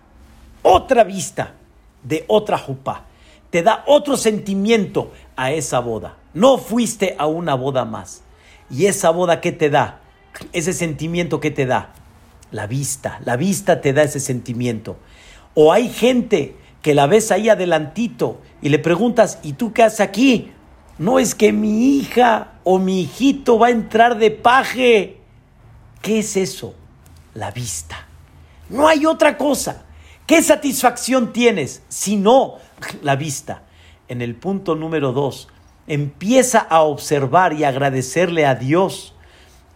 [0.64, 1.54] otra vista
[2.02, 3.04] de otra jupa,
[3.52, 6.16] te da otro sentimiento a esa boda.
[6.38, 8.22] No fuiste a una boda más.
[8.70, 10.02] ¿Y esa boda qué te da?
[10.54, 11.96] Ese sentimiento que te da.
[12.52, 14.98] La vista, la vista te da ese sentimiento.
[15.56, 20.00] O hay gente que la ves ahí adelantito y le preguntas, ¿y tú qué haces
[20.00, 20.52] aquí?
[21.00, 25.18] No es que mi hija o mi hijito va a entrar de paje.
[26.04, 26.76] ¿Qué es eso?
[27.34, 28.06] La vista.
[28.70, 29.86] No hay otra cosa.
[30.28, 32.58] ¿Qué satisfacción tienes si no
[33.02, 33.64] la vista?
[34.08, 35.48] En el punto número dos,
[35.88, 39.16] empieza a observar y agradecerle a Dios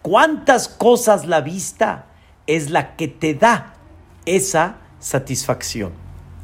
[0.02, 2.06] cuántas cosas la vista
[2.48, 3.74] es la que te da
[4.26, 5.94] esa satisfacción.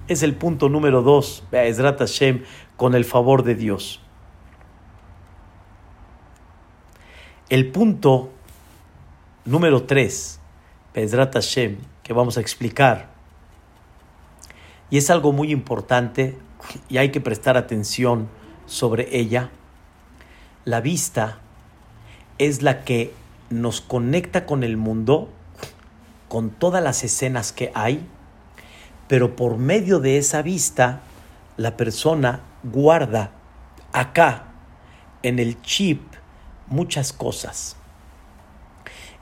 [0.07, 2.43] Es el punto número dos, Be'ezrat Hashem,
[2.77, 4.01] con el favor de Dios.
[7.49, 8.29] El punto
[9.45, 10.39] número 3,
[10.91, 13.07] Pedrat Hashem, que vamos a explicar,
[14.89, 16.37] y es algo muy importante
[16.89, 18.27] y hay que prestar atención
[18.65, 19.49] sobre ella.
[20.67, 21.37] La vista
[22.39, 23.13] es la que
[23.49, 25.29] nos conecta con el mundo,
[26.27, 28.05] con todas las escenas que hay,
[29.07, 30.99] pero por medio de esa vista,
[31.55, 33.31] la persona guarda
[33.93, 34.47] acá,
[35.23, 36.01] en el chip,
[36.67, 37.77] muchas cosas.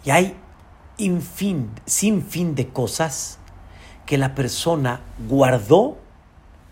[0.03, 0.35] Y hay
[0.97, 3.37] infin, sin fin de cosas
[4.07, 5.99] que la persona guardó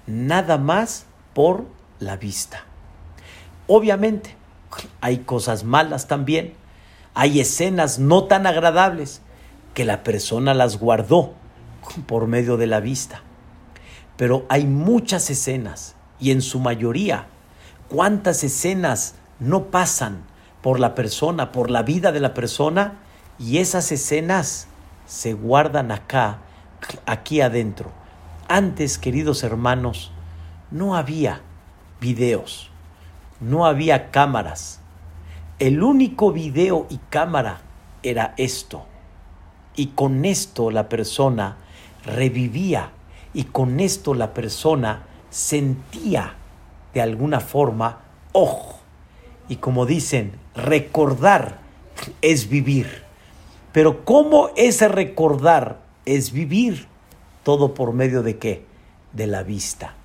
[0.07, 1.05] nada más
[1.35, 1.63] por
[1.99, 2.63] la vista.
[3.67, 4.35] Obviamente,
[5.01, 6.53] hay cosas malas también,
[7.13, 9.21] hay escenas no tan agradables
[9.73, 11.33] que la persona las guardó
[12.07, 13.21] por medio de la vista.
[14.17, 17.27] Pero hay muchas escenas y en su mayoría,
[17.89, 20.23] ¿cuántas escenas no pasan
[20.61, 22.99] por la persona, por la vida de la persona?
[23.39, 24.67] Y esas escenas
[25.05, 26.39] se guardan acá,
[27.05, 27.91] aquí adentro.
[28.47, 30.11] Antes, queridos hermanos,
[30.71, 31.41] no había
[31.99, 32.69] videos,
[33.43, 34.79] no había cámaras.
[35.59, 37.61] El único video y cámara
[38.01, 38.85] era esto.
[39.75, 41.57] Y con esto la persona
[42.05, 42.91] revivía
[43.33, 46.35] y con esto la persona sentía
[46.93, 48.01] de alguna forma,
[48.31, 48.79] ojo,
[49.49, 51.59] y como dicen, recordar
[52.21, 53.03] es vivir.
[53.71, 56.87] Pero ¿cómo ese recordar es vivir?
[57.43, 58.65] Todo por medio de qué?
[59.11, 59.95] De la vista.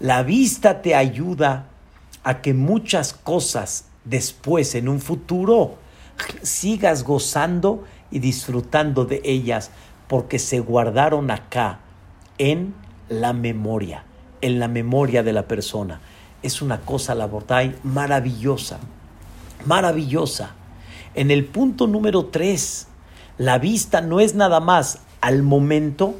[0.00, 1.69] La vista te ayuda
[2.22, 5.76] a que muchas cosas después, en un futuro,
[6.42, 9.70] sigas gozando y disfrutando de ellas
[10.08, 11.80] porque se guardaron acá
[12.38, 12.74] en
[13.08, 14.04] la memoria,
[14.40, 16.00] en la memoria de la persona.
[16.42, 18.78] Es una cosa, la botay, maravillosa,
[19.66, 20.50] maravillosa.
[21.14, 22.88] En el punto número tres,
[23.38, 26.14] la vista no es nada más al momento,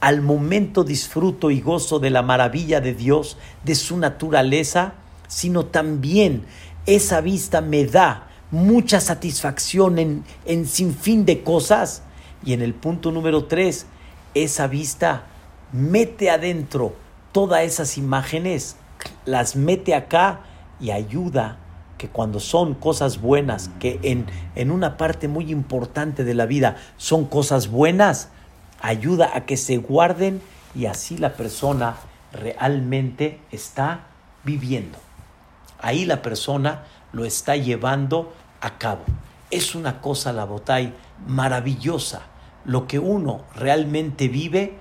[0.00, 4.94] al momento disfruto y gozo de la maravilla de Dios, de su naturaleza,
[5.32, 6.44] sino también
[6.84, 12.02] esa vista me da mucha satisfacción en, en sin fin de cosas.
[12.44, 13.86] Y en el punto número tres,
[14.34, 15.24] esa vista
[15.72, 16.94] mete adentro
[17.32, 18.76] todas esas imágenes,
[19.24, 20.40] las mete acá
[20.78, 21.56] y ayuda
[21.96, 26.76] que cuando son cosas buenas, que en, en una parte muy importante de la vida
[26.98, 28.28] son cosas buenas,
[28.82, 30.42] ayuda a que se guarden
[30.74, 31.96] y así la persona
[32.32, 34.08] realmente está
[34.44, 34.98] viviendo.
[35.82, 39.02] Ahí la persona lo está llevando a cabo.
[39.50, 40.94] Es una cosa, la botay,
[41.26, 42.22] maravillosa.
[42.64, 44.78] Lo que uno realmente vive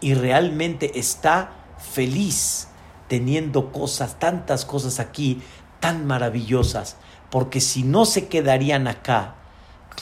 [0.00, 2.68] y realmente está feliz
[3.08, 5.40] teniendo cosas, tantas cosas aquí
[5.80, 6.96] tan maravillosas,
[7.30, 9.34] porque si no se quedarían acá,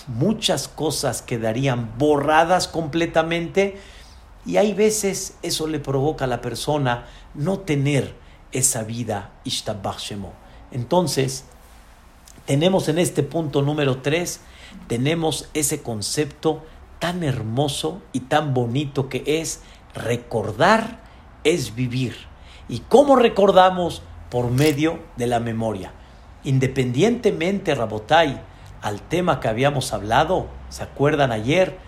[0.06, 3.78] muchas cosas quedarían borradas completamente
[4.46, 8.14] y hay veces eso le provoca a la persona no tener
[8.52, 9.30] esa vida
[10.72, 11.44] Entonces,
[12.46, 14.40] tenemos en este punto número 3,
[14.86, 16.62] tenemos ese concepto
[16.98, 19.62] tan hermoso y tan bonito que es
[19.94, 21.00] recordar
[21.44, 22.16] es vivir.
[22.68, 24.02] ¿Y cómo recordamos?
[24.30, 25.92] Por medio de la memoria.
[26.44, 28.40] Independientemente, Rabotai,
[28.80, 31.78] al tema que habíamos hablado, ¿se acuerdan ayer?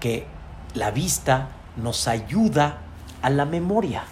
[0.00, 0.26] Que
[0.74, 2.78] la vista nos ayuda
[3.20, 4.04] a la memoria.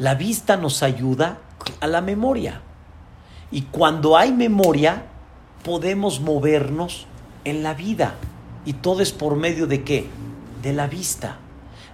[0.00, 1.40] La vista nos ayuda
[1.80, 2.62] a la memoria.
[3.50, 5.04] Y cuando hay memoria,
[5.62, 7.06] podemos movernos
[7.44, 8.14] en la vida.
[8.64, 10.06] Y todo es por medio de qué?
[10.62, 11.36] De la vista.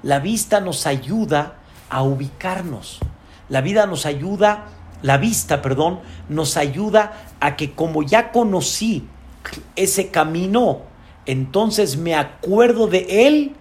[0.05, 1.57] La vista nos ayuda
[1.91, 3.01] a ubicarnos.
[3.49, 4.67] La vida nos ayuda,
[5.03, 9.09] la vista, perdón, nos ayuda a que como ya conocí
[9.75, 10.83] ese camino,
[11.27, 13.57] entonces me acuerdo de él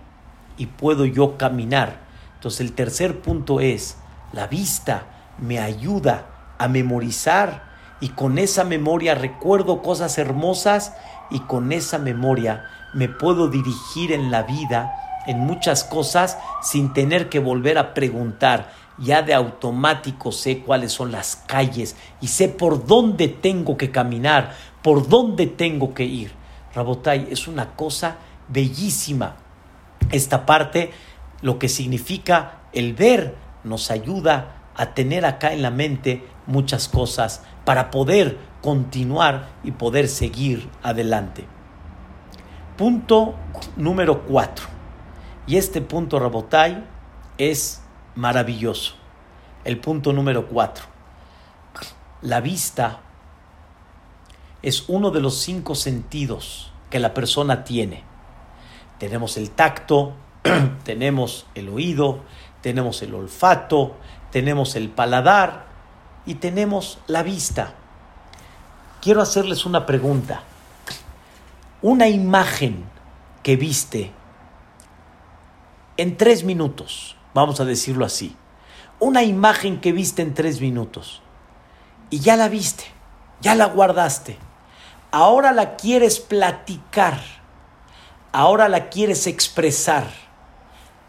[0.55, 1.99] y puedo yo caminar.
[2.35, 3.97] Entonces el tercer punto es,
[4.35, 5.05] la vista
[5.39, 6.25] me ayuda
[6.59, 7.63] a memorizar
[8.01, 10.93] y con esa memoria recuerdo cosas hermosas
[11.31, 14.93] y con esa memoria me puedo dirigir en la vida
[15.25, 18.73] en muchas cosas sin tener que volver a preguntar.
[18.97, 24.53] Ya de automático sé cuáles son las calles y sé por dónde tengo que caminar,
[24.81, 26.33] por dónde tengo que ir.
[26.73, 28.17] Rabotai es una cosa
[28.49, 29.37] bellísima.
[30.11, 30.91] Esta parte,
[31.41, 37.43] lo que significa el ver, nos ayuda a tener acá en la mente muchas cosas
[37.65, 41.45] para poder continuar y poder seguir adelante.
[42.77, 43.35] Punto
[43.75, 44.67] número cuatro.
[45.47, 46.83] Y este punto, Rabotai,
[47.37, 47.83] es
[48.15, 48.95] maravilloso.
[49.63, 50.85] El punto número cuatro.
[52.21, 53.01] La vista
[54.61, 58.03] es uno de los cinco sentidos que la persona tiene.
[58.97, 60.13] Tenemos el tacto,
[60.83, 62.21] tenemos el oído,
[62.65, 63.95] tenemos el olfato,
[64.31, 65.67] tenemos el paladar
[66.25, 67.75] y tenemos la vista.
[69.03, 70.41] Quiero hacerles una pregunta.
[71.83, 72.85] una imagen
[73.43, 74.11] que viste
[75.97, 78.35] en tres minutos, vamos a decirlo así,
[78.99, 81.21] una imagen que viste en tres minutos
[82.09, 82.85] y ya la viste,
[83.41, 84.39] ya la guardaste,
[85.11, 87.19] ahora la quieres platicar,
[88.31, 90.24] ahora la quieres expresar.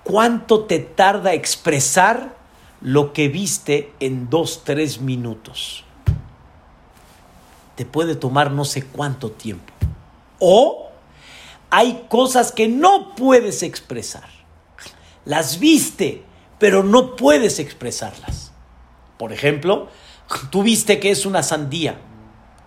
[0.06, 2.36] ¿Cuánto te tarda expresar
[2.80, 5.82] lo que viste en dos, tres minutos?
[7.74, 9.72] Te puede tomar no sé cuánto tiempo.
[10.38, 10.90] O
[11.70, 14.28] hay cosas que no puedes expresar.
[15.24, 16.22] Las viste,
[16.60, 18.52] pero no puedes expresarlas.
[19.18, 19.88] Por ejemplo,
[20.50, 21.98] tú viste que es una sandía,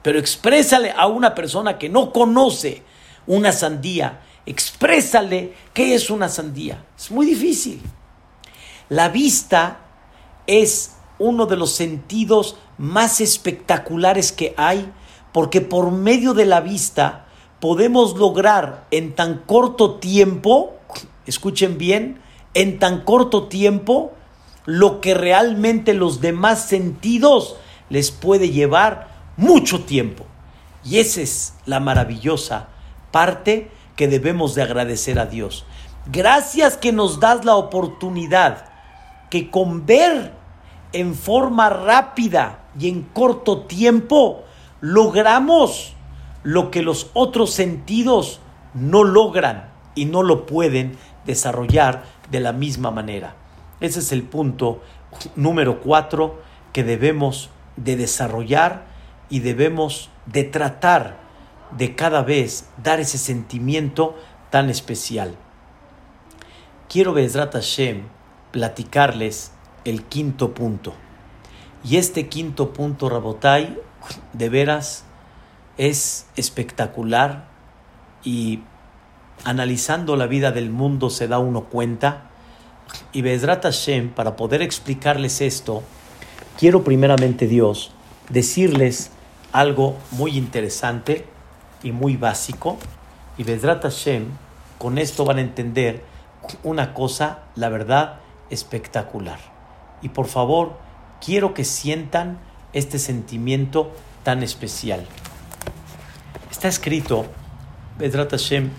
[0.02, 2.84] pero exprésale a una persona que no conoce
[3.28, 6.86] una sandía, exprésale qué es una sandía.
[6.98, 7.82] Es muy difícil.
[8.90, 9.80] La vista
[10.48, 14.92] es uno de los sentidos más espectaculares que hay,
[15.32, 17.28] porque por medio de la vista
[17.60, 20.74] podemos lograr en tan corto tiempo,
[21.26, 22.22] escuchen bien,
[22.54, 24.14] en tan corto tiempo,
[24.66, 27.58] lo que realmente los demás sentidos
[27.90, 30.26] les puede llevar mucho tiempo.
[30.84, 32.70] Y esa es la maravillosa
[33.12, 33.70] parte
[34.00, 35.66] que debemos de agradecer a Dios.
[36.10, 38.70] Gracias que nos das la oportunidad
[39.30, 40.32] que con ver
[40.94, 44.46] en forma rápida y en corto tiempo
[44.80, 45.98] logramos
[46.44, 48.40] lo que los otros sentidos
[48.74, 53.36] no logran y no lo pueden desarrollar de la misma manera.
[53.82, 54.80] Ese es el punto
[55.36, 58.86] número cuatro que debemos de desarrollar
[59.30, 61.29] y debemos de tratar
[61.78, 64.16] de cada vez dar ese sentimiento
[64.50, 65.36] tan especial.
[66.88, 68.04] Quiero, Bezrat Hashem,
[68.52, 69.52] platicarles
[69.86, 70.94] el quinto punto.
[71.84, 73.80] Y este quinto punto, Rabotai,
[74.34, 75.06] de veras
[75.78, 77.48] es espectacular
[78.24, 78.62] y
[79.46, 82.30] analizando la vida del mundo se da uno cuenta.
[83.14, 85.84] Y Bezrat Hashem, para poder explicarles esto,
[86.58, 87.92] quiero primeramente Dios
[88.30, 89.12] decirles
[89.52, 91.26] algo muy interesante
[91.84, 92.78] y muy básico.
[93.38, 94.26] Y Bezrat Hashem,
[94.78, 96.04] con esto van a entender
[96.64, 99.40] una cosa, la verdad, espectacular.
[100.02, 100.78] Y por favor,
[101.24, 102.40] quiero que sientan
[102.74, 103.92] este sentimiento
[104.24, 105.06] tan especial.
[106.52, 107.26] Está escrito,
[107.98, 108.70] Bezrat Hashem,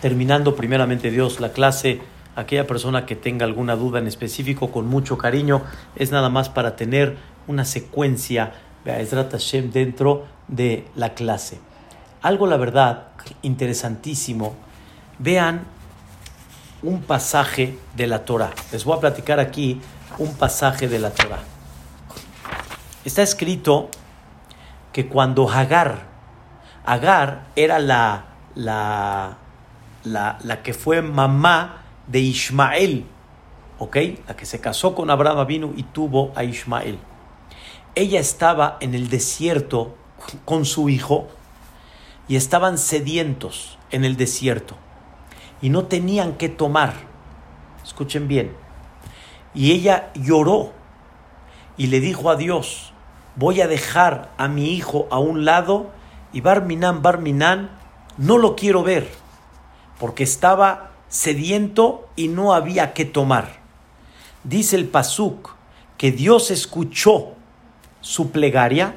[0.00, 2.00] terminando primeramente Dios la clase,
[2.36, 5.62] aquella persona que tenga alguna duda en específico, con mucho cariño,
[5.96, 8.52] es nada más para tener una secuencia
[8.84, 11.60] Be'ezrat Hashem dentro de la clase.
[12.22, 13.08] Algo, la verdad,
[13.42, 14.54] interesantísimo.
[15.18, 15.64] Vean
[16.82, 18.50] un pasaje de la Torah.
[18.72, 19.80] Les voy a platicar aquí
[20.18, 21.40] un pasaje de la Torah.
[23.04, 23.88] Está escrito
[24.92, 26.06] que cuando Hagar,
[26.84, 29.36] Hagar era la, la,
[30.04, 33.06] la, la que fue mamá de Ismael,
[33.78, 33.96] ¿ok?
[34.26, 36.98] La que se casó con Abraham vino y tuvo a Ismael
[37.96, 39.96] ella estaba en el desierto
[40.44, 41.28] con su hijo
[42.28, 44.76] y estaban sedientos en el desierto
[45.62, 46.94] y no tenían que tomar.
[47.84, 48.52] Escuchen bien.
[49.54, 50.72] Y ella lloró
[51.76, 52.92] y le dijo a Dios,
[53.36, 55.90] voy a dejar a mi hijo a un lado
[56.32, 57.70] y Barminan, Barminan,
[58.18, 59.08] no lo quiero ver
[59.98, 63.60] porque estaba sediento y no había que tomar.
[64.44, 65.54] Dice el Pasuk
[65.96, 67.34] que Dios escuchó
[68.00, 68.96] su plegaria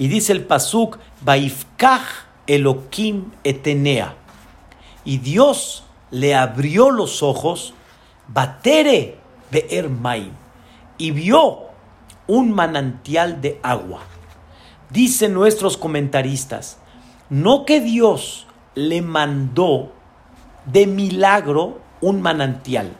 [0.00, 4.16] y dice el pasuk Baifkach Elohim etenea
[5.04, 7.74] y Dios le abrió los ojos
[8.26, 9.18] Batere
[9.50, 10.32] Be'er Maim
[10.96, 11.66] y vio
[12.26, 14.00] un manantial de agua.
[14.88, 16.78] Dicen nuestros comentaristas,
[17.28, 19.92] no que Dios le mandó
[20.64, 22.96] de milagro un manantial,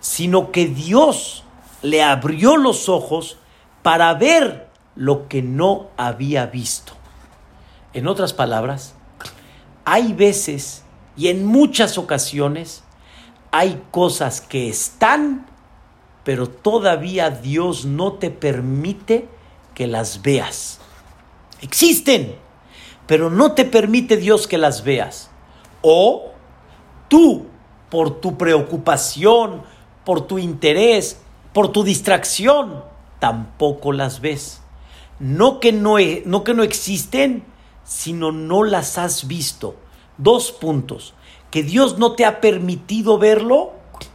[0.00, 1.44] sino que Dios
[1.80, 3.38] le abrió los ojos
[3.82, 4.67] para ver
[4.98, 6.92] lo que no había visto.
[7.94, 8.94] En otras palabras,
[9.84, 10.82] hay veces
[11.16, 12.82] y en muchas ocasiones
[13.52, 15.46] hay cosas que están,
[16.24, 19.28] pero todavía Dios no te permite
[19.72, 20.80] que las veas.
[21.62, 22.34] Existen,
[23.06, 25.30] pero no te permite Dios que las veas.
[25.80, 26.32] O
[27.06, 27.46] tú,
[27.88, 29.62] por tu preocupación,
[30.04, 31.20] por tu interés,
[31.52, 32.82] por tu distracción,
[33.20, 34.60] tampoco las ves.
[35.20, 37.44] No que no, e, no que no existen,
[37.84, 39.76] sino no las has visto.
[40.16, 41.14] Dos puntos.
[41.50, 43.72] Que Dios no te ha permitido verlo,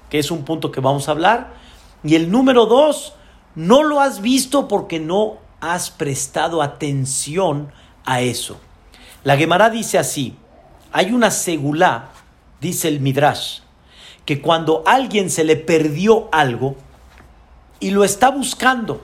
[0.09, 1.53] que es un punto que vamos a hablar.
[2.03, 3.13] Y el número dos,
[3.55, 7.71] no lo has visto porque no has prestado atención
[8.05, 8.59] a eso.
[9.23, 10.35] La Gemara dice así,
[10.91, 12.09] hay una segulá,
[12.59, 13.59] dice el Midrash,
[14.25, 16.75] que cuando alguien se le perdió algo
[17.79, 19.01] y lo está buscando,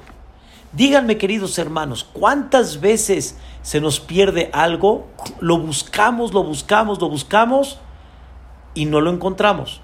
[0.74, 5.07] díganme queridos hermanos, ¿cuántas veces se nos pierde algo?
[5.39, 7.80] Lo buscamos, lo buscamos, lo buscamos
[8.74, 9.82] y no lo encontramos.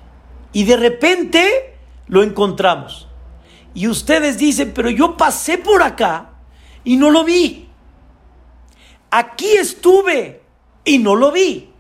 [0.54, 1.78] Y de repente
[2.08, 3.08] lo encontramos.
[3.74, 6.30] Y ustedes dicen, pero yo pasé por acá
[6.84, 7.68] y no lo vi.
[9.12, 10.42] Aquí estuve
[10.86, 11.72] y no lo vi.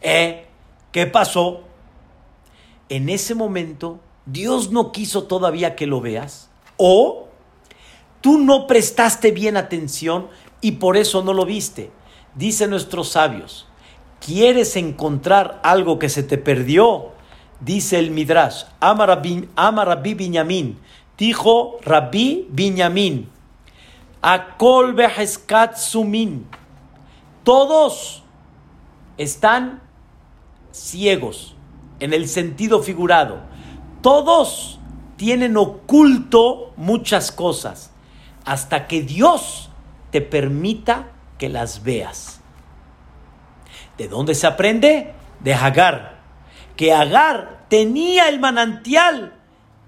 [0.00, 0.46] ¿Eh?
[0.92, 1.62] ¿Qué pasó?
[2.88, 6.50] En ese momento, Dios no quiso todavía que lo veas.
[6.76, 7.28] O
[8.22, 10.28] tú no prestaste bien atención
[10.62, 11.90] y por eso no lo viste.
[12.34, 13.68] Dicen nuestros sabios,
[14.24, 17.10] ¿quieres encontrar algo que se te perdió?
[17.60, 20.78] Dice el Midrash, ama Rabbi Binyamin,
[21.18, 23.28] dijo Rabbi Binyamin,
[24.22, 24.96] Akol
[25.76, 26.46] Sumin,
[27.44, 28.22] todos
[29.18, 29.82] están
[30.70, 31.54] ciegos
[32.00, 33.40] en el sentido figurado,
[34.00, 34.80] todos
[35.16, 37.91] tienen oculto muchas cosas
[38.44, 39.70] hasta que Dios
[40.10, 42.40] te permita que las veas.
[43.98, 45.12] ¿De dónde se aprende?
[45.40, 46.12] De Hagar
[46.76, 49.34] que Agar tenía el manantial,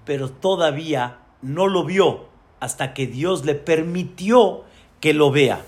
[0.04, 2.28] pero todavía no lo vio
[2.60, 4.64] hasta que Dios le permitió
[5.00, 5.60] que lo vea.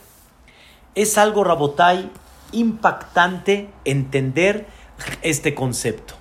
[0.94, 2.10] Es algo, Rabotai,
[2.52, 4.66] impactante entender
[5.22, 6.14] este concepto.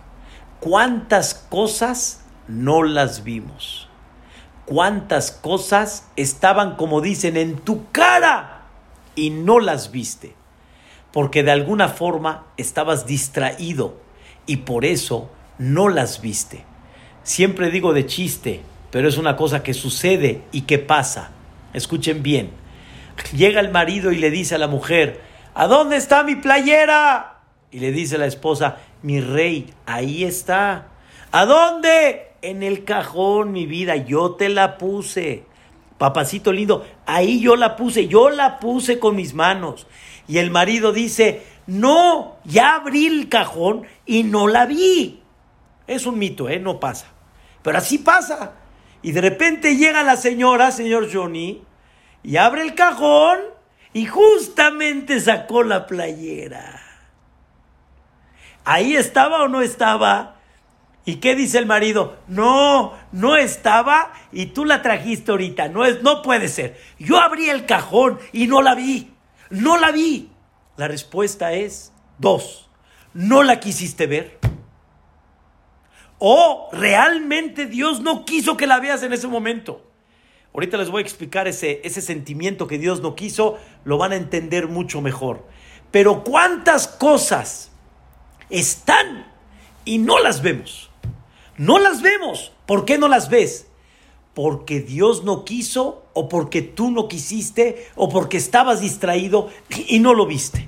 [0.59, 3.84] ¿Cuántas cosas no las vimos?
[4.65, 8.63] ¿Cuántas cosas estaban, como dicen, en tu cara
[9.15, 10.33] y no las viste?
[11.11, 13.95] Porque de alguna forma estabas distraído
[14.47, 16.65] y por eso no las viste.
[17.23, 18.61] Siempre digo de chiste,
[18.91, 21.31] pero es una cosa que sucede y que pasa.
[21.73, 22.51] Escuchen bien.
[23.35, 25.21] Llega el marido y le dice a la mujer,
[25.53, 27.39] ¿a dónde está mi playera?
[27.71, 30.87] Y le dice la esposa, mi rey, ahí está.
[31.31, 32.31] ¿A dónde?
[32.45, 35.45] En el cajón, mi vida, yo te la puse.
[35.97, 39.87] Papacito lindo, ahí yo la puse, yo la puse con mis manos.
[40.27, 45.23] Y el marido dice, no, ya abrí el cajón y no la vi.
[45.87, 46.59] Es un mito, ¿eh?
[46.59, 47.07] No pasa.
[47.63, 48.53] Pero así pasa.
[49.01, 51.63] Y de repente llega la señora, señor Johnny,
[52.21, 53.39] y abre el cajón
[53.91, 56.79] y justamente sacó la playera.
[58.65, 60.34] ¿Ahí estaba o no estaba?
[61.05, 62.17] ¿Y qué dice el marido?
[62.27, 65.69] No, no estaba y tú la trajiste ahorita.
[65.69, 66.79] No, es, no puede ser.
[66.97, 69.13] Yo abrí el cajón y no la vi.
[69.51, 70.31] No la vi.
[70.77, 72.69] La respuesta es dos.
[73.13, 74.39] ¿No la quisiste ver?
[76.17, 79.85] ¿O realmente Dios no quiso que la veas en ese momento?
[80.55, 84.15] Ahorita les voy a explicar ese, ese sentimiento que Dios no quiso, lo van a
[84.15, 85.45] entender mucho mejor.
[85.91, 87.71] Pero ¿cuántas cosas
[88.49, 89.31] están
[89.83, 90.89] y no las vemos?
[91.57, 92.51] No las vemos.
[92.65, 93.67] ¿Por qué no las ves?
[94.33, 99.49] Porque Dios no quiso o porque tú no quisiste o porque estabas distraído
[99.87, 100.67] y no lo viste.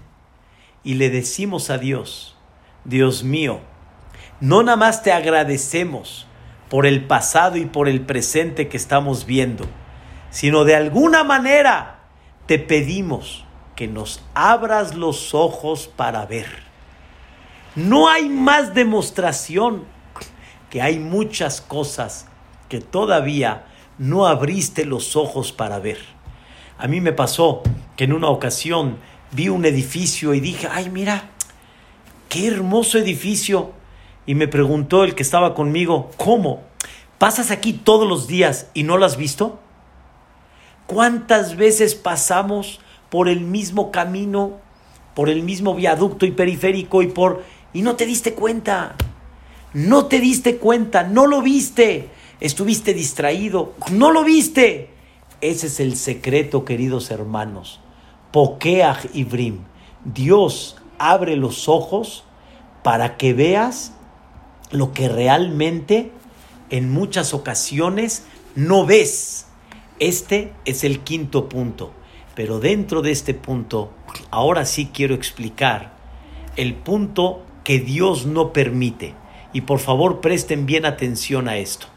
[0.84, 2.38] Y le decimos a Dios,
[2.86, 3.60] Dios mío,
[4.40, 6.28] no nada más te agradecemos
[6.70, 9.66] por el pasado y por el presente que estamos viendo,
[10.30, 12.08] sino de alguna manera
[12.46, 16.48] te pedimos que nos abras los ojos para ver.
[17.76, 19.84] No hay más demostración
[20.70, 22.26] que hay muchas cosas
[22.70, 23.66] que todavía
[23.98, 26.00] no abriste los ojos para ver.
[26.78, 27.64] A mí me pasó
[27.96, 28.98] que en una ocasión
[29.32, 31.30] vi un edificio y dije, ay, mira,
[32.30, 33.72] qué hermoso edificio.
[34.26, 36.64] Y me preguntó el que estaba conmigo, ¿cómo?
[37.18, 39.60] ¿Pasas aquí todos los días y no lo has visto?
[40.86, 44.60] ¿Cuántas veces pasamos por el mismo camino,
[45.16, 47.44] por el mismo viaducto y periférico y por...
[47.74, 48.96] y no te diste cuenta?
[49.78, 52.10] No te diste cuenta, no lo viste
[52.40, 54.90] estuviste distraído, no lo viste.
[55.42, 57.80] Ese es el secreto, queridos hermanos.
[58.32, 59.60] Pokeach Ibrim.
[60.04, 62.24] Dios abre los ojos
[62.84, 63.94] para que veas
[64.72, 66.12] lo que realmente
[66.70, 68.26] en muchas ocasiones
[68.56, 69.48] no ves.
[70.00, 71.92] Este es el quinto punto.
[72.36, 73.92] Pero dentro de este punto,
[74.30, 75.98] ahora sí quiero explicar
[76.56, 79.16] el punto que Dios no permite.
[79.54, 81.88] Y por favor presten bien atención a esto.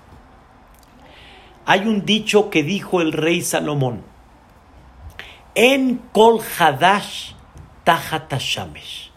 [1.66, 4.02] Hay un dicho que dijo el rey Salomón.
[5.54, 7.32] En Kol Hadash
[7.84, 9.10] Tahatashamesh.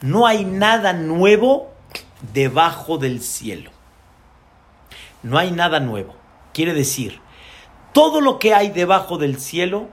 [0.00, 1.72] No hay nada nuevo
[2.32, 3.70] debajo del cielo.
[5.22, 6.14] No hay nada nuevo.
[6.52, 7.20] Quiere decir,
[7.92, 9.88] todo lo que hay debajo del cielo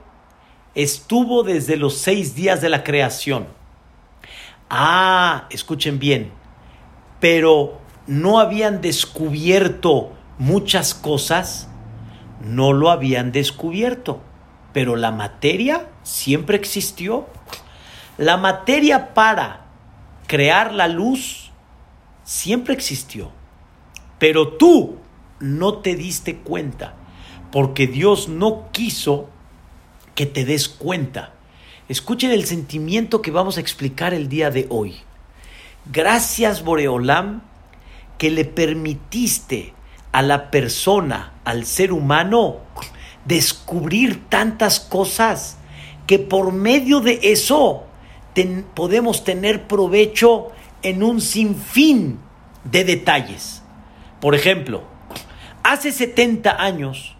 [0.74, 3.48] estuvo desde los seis días de la creación.
[4.70, 6.32] Ah, escuchen bien,
[7.20, 11.68] pero no habían descubierto muchas cosas,
[12.40, 14.20] no lo habían descubierto,
[14.72, 17.26] pero la materia siempre existió.
[18.18, 19.66] La materia para
[20.26, 21.50] crear la luz
[22.24, 23.30] siempre existió,
[24.18, 24.96] pero tú
[25.40, 26.94] no te diste cuenta,
[27.52, 29.28] porque Dios no quiso
[30.14, 31.34] que te des cuenta.
[31.88, 34.96] Escuchen el sentimiento que vamos a explicar el día de hoy.
[35.92, 37.42] Gracias Boreolam
[38.18, 39.74] que le permitiste
[40.12, 42.56] a la persona, al ser humano,
[43.24, 45.58] descubrir tantas cosas
[46.06, 47.84] que por medio de eso
[48.74, 50.48] podemos tener provecho
[50.82, 52.18] en un sinfín
[52.64, 53.62] de detalles.
[54.20, 54.82] Por ejemplo,
[55.62, 57.16] hace 70 años,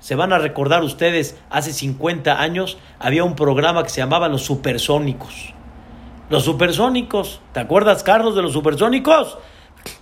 [0.00, 4.42] se van a recordar ustedes, hace 50 años había un programa que se llamaba Los
[4.42, 5.54] Supersónicos.
[6.32, 9.36] Los supersónicos, ¿te acuerdas, Carlos, de los supersónicos?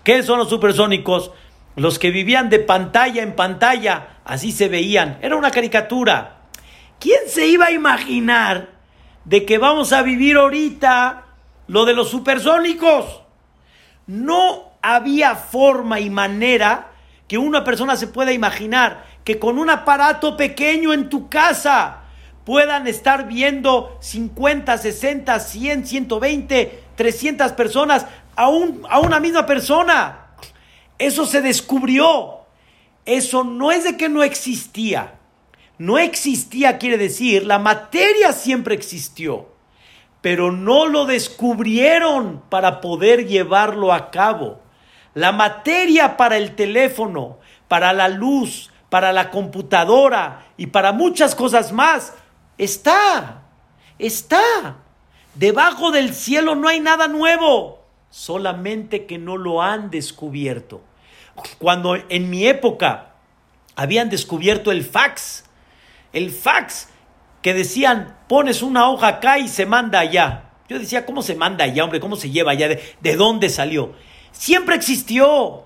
[0.05, 1.33] ¿Qué son los supersónicos?
[1.75, 5.19] Los que vivían de pantalla en pantalla, así se veían.
[5.23, 6.43] Era una caricatura.
[7.01, 8.69] ¿Quién se iba a imaginar
[9.25, 11.25] de que vamos a vivir ahorita
[11.67, 13.23] lo de los supersónicos?
[14.07, 16.93] No había forma y manera
[17.27, 22.00] que una persona se pueda imaginar que con un aparato pequeño en tu casa
[22.51, 30.31] puedan estar viendo 50, 60, 100, 120, 300 personas a, a una misma persona.
[30.99, 32.41] Eso se descubrió.
[33.05, 35.15] Eso no es de que no existía.
[35.79, 39.47] No existía quiere decir, la materia siempre existió,
[40.21, 44.61] pero no lo descubrieron para poder llevarlo a cabo.
[45.15, 47.39] La materia para el teléfono,
[47.69, 52.15] para la luz, para la computadora y para muchas cosas más
[52.65, 53.43] está,
[53.99, 54.77] está.
[55.35, 60.83] Debajo del cielo no hay nada nuevo, solamente que no lo han descubierto.
[61.59, 63.15] Cuando en mi época
[63.77, 65.45] habían descubierto el fax,
[66.13, 66.89] el fax
[67.41, 70.51] que decían, pones una hoja acá y se manda allá.
[70.69, 72.01] Yo decía, ¿cómo se manda allá, hombre?
[72.01, 72.69] ¿Cómo se lleva allá?
[72.69, 73.95] ¿De, de dónde salió?
[74.33, 75.65] Siempre existió.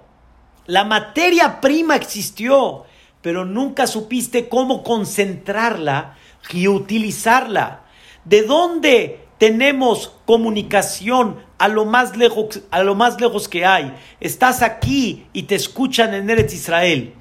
[0.67, 2.85] La materia prima existió,
[3.21, 6.17] pero nunca supiste cómo concentrarla
[6.53, 7.83] y utilizarla.
[8.25, 13.95] ¿De dónde tenemos comunicación a lo más lejos, a lo más lejos que hay?
[14.21, 17.15] Estás aquí y te escuchan en Eretz Israel.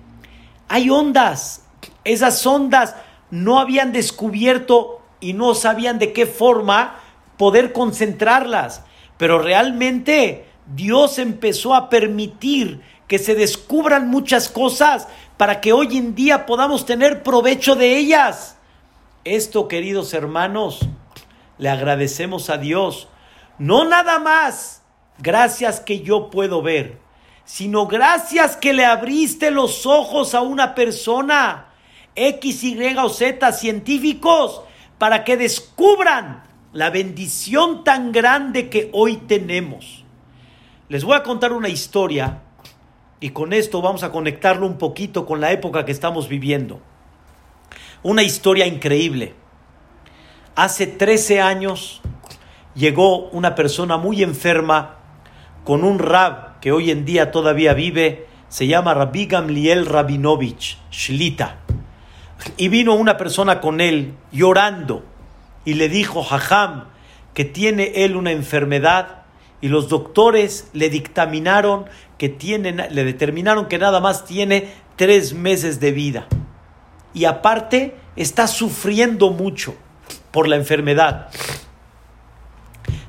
[0.68, 1.66] Hay ondas.
[2.04, 2.96] Esas ondas
[3.32, 7.00] no habían descubierto y no sabían de qué forma
[7.38, 8.84] poder concentrarlas.
[9.18, 15.08] Pero realmente Dios empezó a permitir que se descubran muchas cosas
[15.38, 18.58] para que hoy en día podamos tener provecho de ellas.
[19.26, 20.82] Esto, queridos hermanos,
[21.58, 23.08] le agradecemos a Dios.
[23.58, 24.84] No nada más,
[25.18, 27.00] gracias que yo puedo ver,
[27.46, 31.70] sino gracias que le abriste los ojos a una persona,
[32.16, 34.62] X, Y o Z, científicos,
[34.98, 36.44] para que descubran
[36.74, 40.04] la bendición tan grande que hoy tenemos.
[40.90, 42.42] Les voy a contar una historia
[43.22, 46.82] y con esto vamos a conectarlo un poquito con la época que estamos viviendo.
[48.04, 49.34] Una historia increíble.
[50.56, 52.02] Hace 13 años
[52.76, 54.98] llegó una persona muy enferma
[55.64, 61.60] con un rab que hoy en día todavía vive, se llama Rabbi Gamliel Rabinovich Shlita.
[62.58, 65.06] Y vino una persona con él llorando
[65.64, 66.90] y le dijo, Jajam,
[67.34, 69.24] que tiene él una enfermedad
[69.62, 71.86] y los doctores le dictaminaron
[72.18, 76.28] que tiene, le determinaron que nada más tiene tres meses de vida
[77.14, 79.76] y aparte está sufriendo mucho
[80.32, 81.30] por la enfermedad.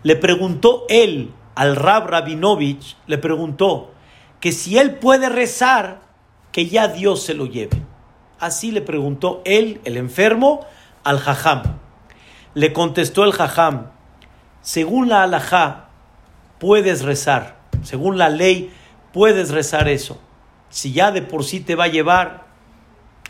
[0.02, 3.92] Le preguntó él al Rab Rabinovich, le preguntó
[4.40, 6.02] que si él puede rezar,
[6.52, 7.82] que ya Dios se lo lleve.
[8.38, 10.66] Así le preguntó él, el enfermo,
[11.02, 11.62] al Jajam.
[12.54, 13.90] Le contestó el Jajam,
[14.60, 15.88] según la halajá,
[16.58, 18.72] puedes rezar, según la ley,
[19.12, 20.18] puedes rezar eso.
[20.70, 22.43] Si ya de por sí te va a llevar,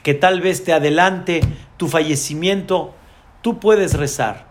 [0.05, 1.40] que tal vez te adelante
[1.78, 2.94] tu fallecimiento,
[3.40, 4.46] tú puedes rezar.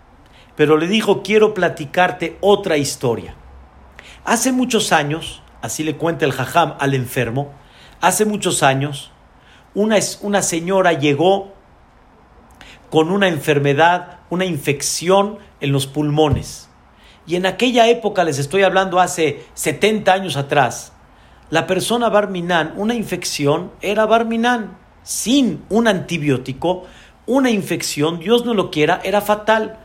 [0.57, 3.35] Pero le dijo, quiero platicarte otra historia.
[4.25, 7.53] Hace muchos años, así le cuenta el jajam al enfermo,
[8.01, 9.11] hace muchos años,
[9.75, 11.53] una, una señora llegó
[12.89, 16.67] con una enfermedad, una infección en los pulmones.
[17.27, 20.93] Y en aquella época, les estoy hablando hace 70 años atrás,
[21.51, 26.85] la persona Barminan, una infección era Barminan sin un antibiótico,
[27.25, 29.77] una infección, Dios no lo quiera, era fatal.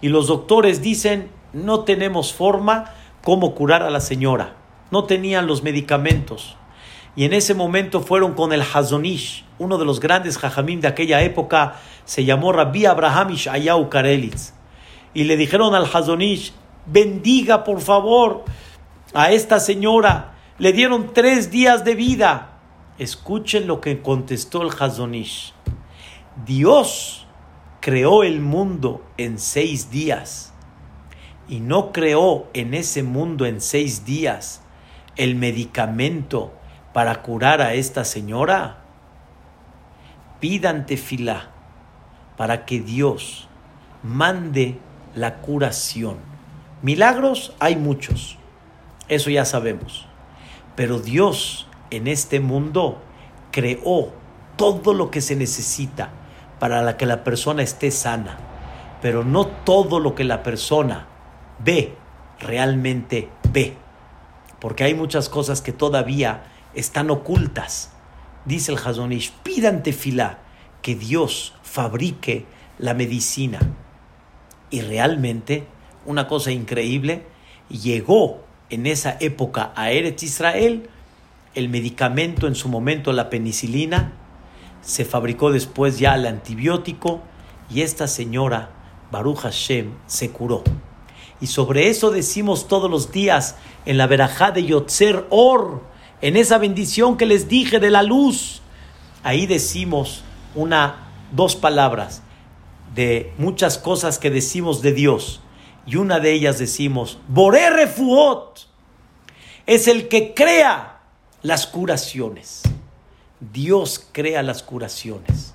[0.00, 2.92] Y los doctores dicen, no tenemos forma
[3.22, 4.54] cómo curar a la señora.
[4.90, 6.56] No tenían los medicamentos.
[7.16, 11.22] Y en ese momento fueron con el Hazonish, uno de los grandes jajamim de aquella
[11.22, 14.52] época, se llamó Rabbi Abraham Ishayau Karelitz.
[15.14, 16.52] Y le dijeron al Hazonish,
[16.86, 18.44] bendiga por favor
[19.14, 20.34] a esta señora.
[20.58, 22.57] Le dieron tres días de vida.
[22.98, 25.54] Escuchen lo que contestó el Hazonish.
[26.44, 27.26] Dios
[27.80, 30.52] creó el mundo en seis días
[31.48, 34.62] y no creó en ese mundo en seis días
[35.14, 36.52] el medicamento
[36.92, 38.78] para curar a esta señora,
[40.40, 41.50] pidan tefilá
[42.36, 43.48] para que Dios
[44.02, 44.78] mande
[45.14, 46.16] la curación.
[46.82, 48.38] Milagros hay muchos,
[49.06, 50.06] eso ya sabemos,
[50.74, 53.00] pero Dios en este mundo
[53.50, 54.12] creó
[54.56, 56.10] todo lo que se necesita
[56.58, 58.38] para que la persona esté sana,
[59.00, 61.06] pero no todo lo que la persona
[61.58, 61.94] ve
[62.40, 63.74] realmente ve,
[64.60, 67.92] porque hay muchas cosas que todavía están ocultas.
[68.44, 70.38] Dice el Hazonish, pidan tefilá
[70.82, 72.46] que Dios fabrique
[72.78, 73.58] la medicina.
[74.70, 75.66] Y realmente,
[76.06, 77.26] una cosa increíble,
[77.68, 80.88] llegó en esa época a Eretz Israel
[81.58, 84.12] el medicamento, en su momento la penicilina,
[84.80, 87.20] se fabricó después ya el antibiótico
[87.68, 88.70] y esta señora,
[89.10, 90.62] Baruch Hashem, se curó.
[91.40, 93.56] Y sobre eso decimos todos los días
[93.86, 95.82] en la verajá de Yotzer Or,
[96.20, 98.62] en esa bendición que les dije de la luz.
[99.24, 100.22] Ahí decimos
[100.54, 102.22] una, dos palabras
[102.94, 105.40] de muchas cosas que decimos de Dios.
[105.86, 108.68] Y una de ellas decimos, Boré Refuot
[109.66, 110.97] es el que crea
[111.42, 112.62] las curaciones.
[113.40, 115.54] Dios crea las curaciones.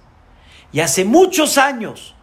[0.71, 2.15] Y hace muchos años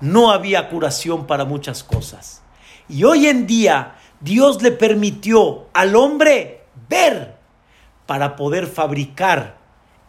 [0.00, 2.42] no había curación para muchas cosas.
[2.88, 7.36] Y hoy en día Dios le permitió al hombre ver
[8.06, 9.58] para poder fabricar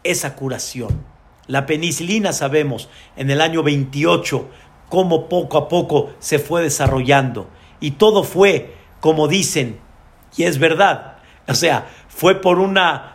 [0.04, 1.04] esa curación.
[1.46, 4.48] La penicilina sabemos en el año 28
[4.88, 7.48] cómo poco a poco se fue desarrollando
[7.80, 9.78] y todo fue como dicen
[10.36, 11.15] y es verdad.
[11.48, 13.12] O sea, fue por una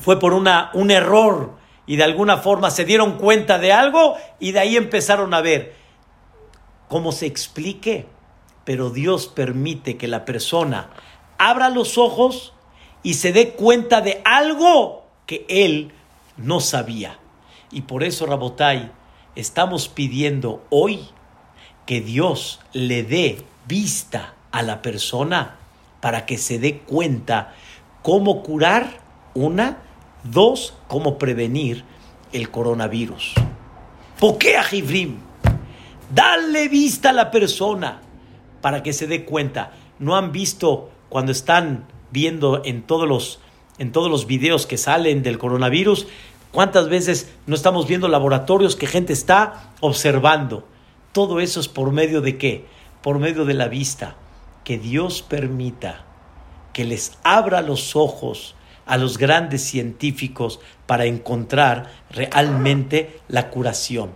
[0.00, 1.54] fue por una un error
[1.86, 5.74] y de alguna forma se dieron cuenta de algo y de ahí empezaron a ver
[6.88, 8.06] cómo se explique,
[8.64, 10.90] pero Dios permite que la persona
[11.38, 12.52] abra los ojos
[13.02, 15.92] y se dé cuenta de algo que él
[16.36, 17.18] no sabía.
[17.70, 18.90] Y por eso, Rabotai,
[19.36, 21.08] estamos pidiendo hoy
[21.86, 25.56] que Dios le dé vista a la persona
[26.04, 27.54] para que se dé cuenta
[28.02, 29.00] cómo curar
[29.32, 29.78] una,
[30.22, 31.82] dos, cómo prevenir
[32.34, 33.32] el coronavirus.
[34.20, 35.16] Poquea Jibrim,
[36.14, 38.02] dale vista a la persona
[38.60, 39.72] para que se dé cuenta.
[39.98, 43.40] ¿No han visto cuando están viendo en todos los,
[43.78, 46.06] en todos los videos que salen del coronavirus,
[46.52, 50.68] cuántas veces no estamos viendo laboratorios que gente está observando.
[51.12, 52.66] Todo eso es por medio de qué?
[53.00, 54.18] Por medio de la vista.
[54.64, 56.04] Que Dios permita
[56.72, 58.54] que les abra los ojos
[58.86, 64.12] a los grandes científicos para encontrar realmente la curación.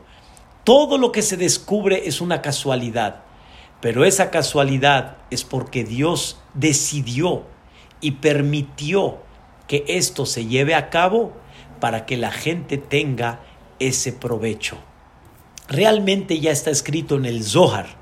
[0.65, 3.23] Todo lo que se descubre es una casualidad,
[3.81, 7.45] pero esa casualidad es porque Dios decidió
[8.01, 9.19] y permitió
[9.67, 11.33] que esto se lleve a cabo
[11.81, 13.41] para que la gente tenga
[13.79, 14.77] ese provecho.
[15.69, 17.98] Realmente ya está escrito en el Zohar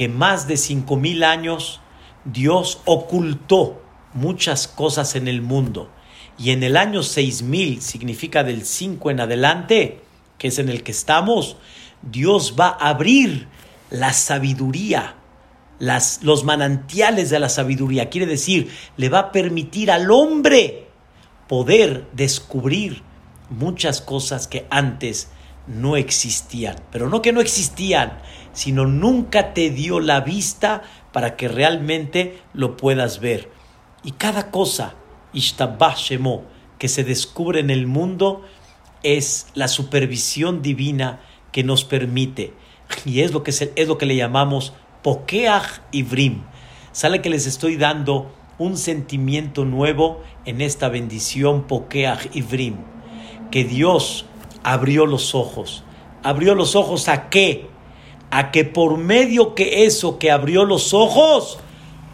[0.00, 1.82] que más de cinco mil años
[2.24, 3.82] Dios ocultó
[4.14, 5.90] muchas cosas en el mundo
[6.38, 10.00] y en el año seis mil significa del 5 en adelante,
[10.38, 11.58] que es en el que estamos,
[12.00, 13.46] Dios va a abrir
[13.90, 15.16] la sabiduría
[15.78, 18.08] las, los manantiales de la sabiduría.
[18.08, 20.86] Quiere decir, le va a permitir al hombre
[21.46, 23.02] poder descubrir
[23.50, 25.28] muchas cosas que antes
[25.66, 26.76] no existían.
[26.90, 28.18] Pero no que no existían,
[28.60, 30.82] sino nunca te dio la vista
[31.12, 33.48] para que realmente lo puedas ver.
[34.04, 34.96] Y cada cosa,
[35.32, 36.44] Shemo,
[36.76, 38.42] que se descubre en el mundo,
[39.02, 41.20] es la supervisión divina
[41.52, 42.52] que nos permite.
[43.06, 46.42] Y es lo que, es lo que le llamamos Pokeach Ibrim.
[46.92, 52.76] Sale que les estoy dando un sentimiento nuevo en esta bendición Pokeach Ibrim.
[53.50, 54.26] Que Dios
[54.62, 55.82] abrió los ojos.
[56.22, 57.70] ¿Abrió los ojos a qué?
[58.30, 61.58] A que por medio que eso que abrió los ojos,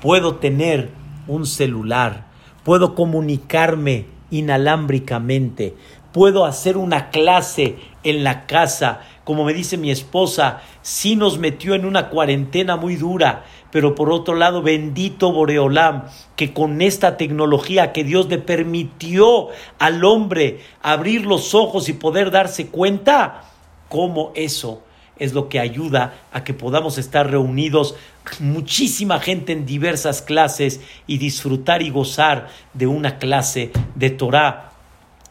[0.00, 0.90] puedo tener
[1.26, 2.26] un celular,
[2.64, 5.74] puedo comunicarme inalámbricamente,
[6.12, 9.00] puedo hacer una clase en la casa.
[9.24, 14.10] Como me dice mi esposa, sí nos metió en una cuarentena muy dura, pero por
[14.10, 16.04] otro lado, bendito Boreolam,
[16.36, 19.48] que con esta tecnología que Dios le permitió
[19.78, 23.42] al hombre abrir los ojos y poder darse cuenta,
[23.88, 24.85] cómo eso
[25.18, 27.94] es lo que ayuda a que podamos estar reunidos
[28.40, 34.72] muchísima gente en diversas clases y disfrutar y gozar de una clase de Torah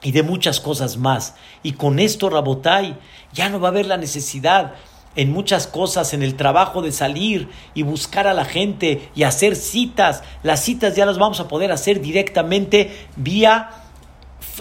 [0.02, 1.36] y de muchas cosas más.
[1.64, 2.98] Y con esto, Rabotai,
[3.34, 4.74] ya no va a haber la necesidad
[5.16, 9.56] en muchas cosas, en el trabajo de salir y buscar a la gente y hacer
[9.56, 10.24] citas.
[10.44, 13.85] Las citas ya las vamos a poder hacer directamente vía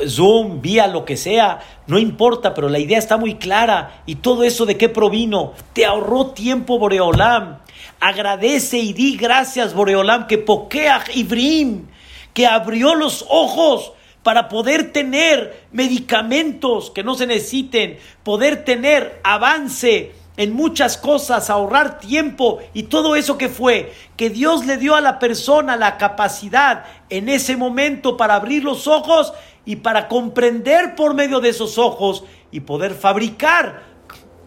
[0.08, 4.02] Zoom, vía lo que sea, no importa, pero la idea está muy clara.
[4.06, 5.52] ¿Y todo eso de qué provino?
[5.72, 7.58] Te ahorró tiempo Boreolam.
[8.00, 11.86] Agradece y di gracias Boreolam que Pokeach Ibrim,
[12.32, 13.92] que abrió los ojos
[14.22, 22.00] para poder tener medicamentos que no se necesiten, poder tener avance en muchas cosas, ahorrar
[22.00, 26.84] tiempo y todo eso que fue, que Dios le dio a la persona la capacidad
[27.08, 29.32] en ese momento para abrir los ojos
[29.64, 33.82] y para comprender por medio de esos ojos y poder fabricar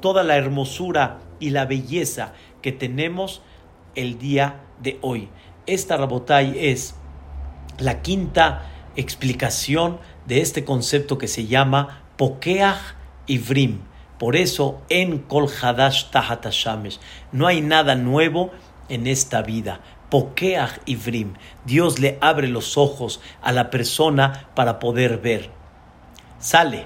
[0.02, 3.42] toda la hermosura y la belleza que tenemos
[3.96, 5.30] el día de hoy.
[5.66, 6.96] Esta Rabotai es
[7.80, 8.66] la quinta
[8.96, 12.96] explicación de este concepto que se llama Pokeach
[13.28, 13.80] Ivrim.
[14.18, 16.48] Por eso en Kol Hadash Tahat
[17.32, 18.52] no hay nada nuevo
[18.90, 19.82] en esta vida.
[20.10, 21.34] Pokeach Ivrim.
[21.66, 25.50] Dios le abre los ojos a la persona para poder ver.
[26.40, 26.86] Sale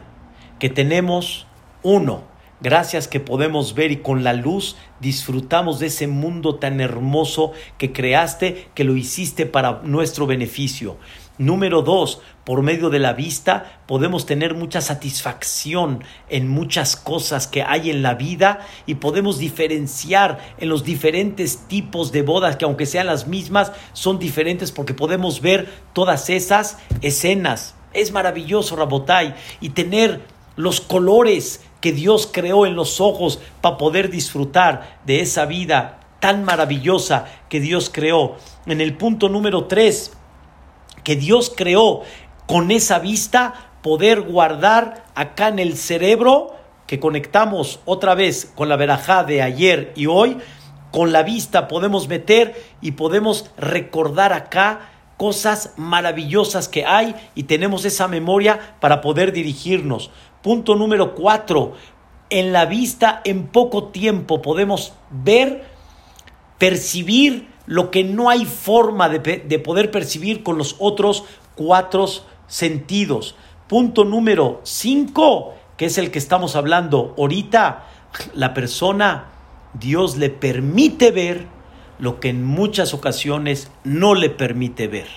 [0.59, 1.47] que tenemos
[1.83, 2.23] uno,
[2.61, 7.91] gracias que podemos ver y con la luz disfrutamos de ese mundo tan hermoso que
[7.91, 10.97] creaste, que lo hiciste para nuestro beneficio.
[11.37, 17.63] Número dos, por medio de la vista podemos tener mucha satisfacción en muchas cosas que
[17.63, 22.85] hay en la vida y podemos diferenciar en los diferentes tipos de bodas que aunque
[22.85, 27.75] sean las mismas son diferentes porque podemos ver todas esas escenas.
[27.93, 30.21] Es maravilloso, Rabotai, y tener
[30.55, 36.43] los colores que Dios creó en los ojos para poder disfrutar de esa vida tan
[36.43, 38.37] maravillosa que Dios creó.
[38.65, 40.13] En el punto número tres,
[41.03, 42.01] que Dios creó
[42.47, 46.55] con esa vista, poder guardar acá en el cerebro,
[46.87, 50.37] que conectamos otra vez con la verajá de ayer y hoy,
[50.91, 57.85] con la vista podemos meter y podemos recordar acá cosas maravillosas que hay y tenemos
[57.85, 60.11] esa memoria para poder dirigirnos.
[60.41, 61.75] Punto número cuatro,
[62.29, 65.63] en la vista en poco tiempo podemos ver,
[66.57, 71.23] percibir lo que no hay forma de, poder percibir con los otros
[71.55, 72.05] cuatro
[72.45, 73.37] sentidos.
[73.69, 77.85] Punto número cinco, que es el que estamos hablando ahorita,
[78.33, 79.29] la persona,
[79.73, 81.47] Dios le permite ver
[81.97, 85.07] lo que en muchas ocasiones no le permite ver.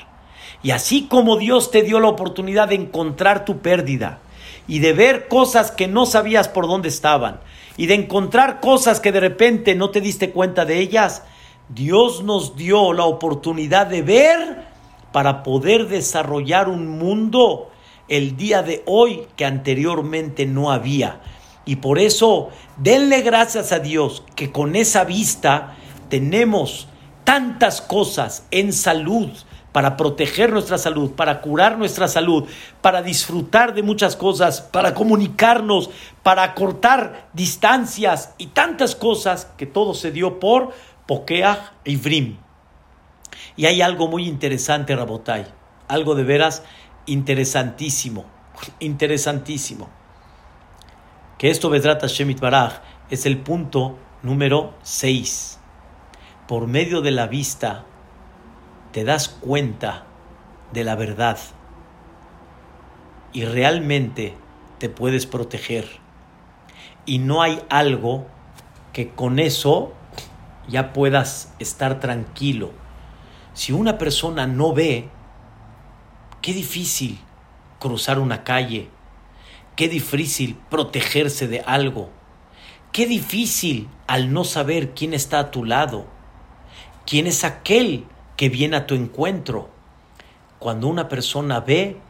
[0.62, 4.20] Y así como Dios te dio la oportunidad de encontrar tu pérdida
[4.68, 7.40] y de ver cosas que no sabías por dónde estaban
[7.76, 11.24] y de encontrar cosas que de repente no te diste cuenta de ellas,
[11.68, 14.66] Dios nos dio la oportunidad de ver
[15.12, 17.70] para poder desarrollar un mundo
[18.08, 21.20] el día de hoy que anteriormente no había.
[21.64, 25.76] Y por eso, denle gracias a Dios que con esa vista
[26.10, 26.88] tenemos
[27.24, 29.30] tantas cosas en salud
[29.72, 32.44] para proteger nuestra salud, para curar nuestra salud,
[32.80, 35.90] para disfrutar de muchas cosas, para comunicarnos,
[36.22, 40.72] para cortar distancias y tantas cosas que todo se dio por
[41.06, 42.38] Pokeach Ivrim.
[43.56, 45.46] Y hay algo muy interesante, Rabotai,
[45.88, 46.62] algo de veras
[47.06, 48.24] interesantísimo,
[48.80, 49.88] interesantísimo.
[51.38, 52.80] Que esto, Vedrata Shemit Baraj,
[53.10, 55.60] es el punto número 6.
[56.48, 57.84] Por medio de la vista,
[58.92, 60.04] te das cuenta
[60.72, 61.38] de la verdad
[63.32, 64.34] y realmente
[64.78, 65.86] te puedes proteger.
[67.04, 68.26] Y no hay algo
[68.92, 69.92] que con eso
[70.68, 72.72] ya puedas estar tranquilo.
[73.52, 75.08] Si una persona no ve,
[76.42, 77.20] qué difícil
[77.78, 78.88] cruzar una calle,
[79.76, 82.10] qué difícil protegerse de algo,
[82.92, 86.06] qué difícil al no saber quién está a tu lado,
[87.06, 88.06] quién es aquel
[88.36, 89.70] que viene a tu encuentro.
[90.58, 92.00] Cuando una persona ve,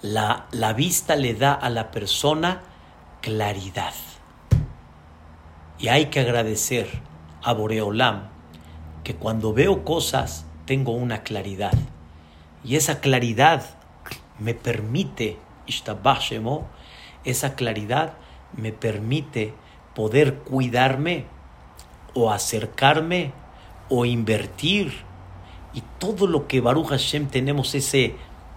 [0.00, 2.62] la, la vista le da a la persona
[3.20, 3.94] claridad.
[5.78, 6.88] Y hay que agradecer
[7.42, 8.28] a Boreolam
[9.04, 11.72] que cuando veo cosas tengo una claridad
[12.64, 13.64] y esa claridad
[14.38, 15.38] me permite
[17.24, 18.14] esa claridad
[18.56, 19.54] me permite
[19.94, 21.26] poder cuidarme
[22.14, 23.32] o acercarme
[23.88, 24.92] o invertir.
[25.74, 28.16] Y todo lo que Baruch Hashem tenemos ese,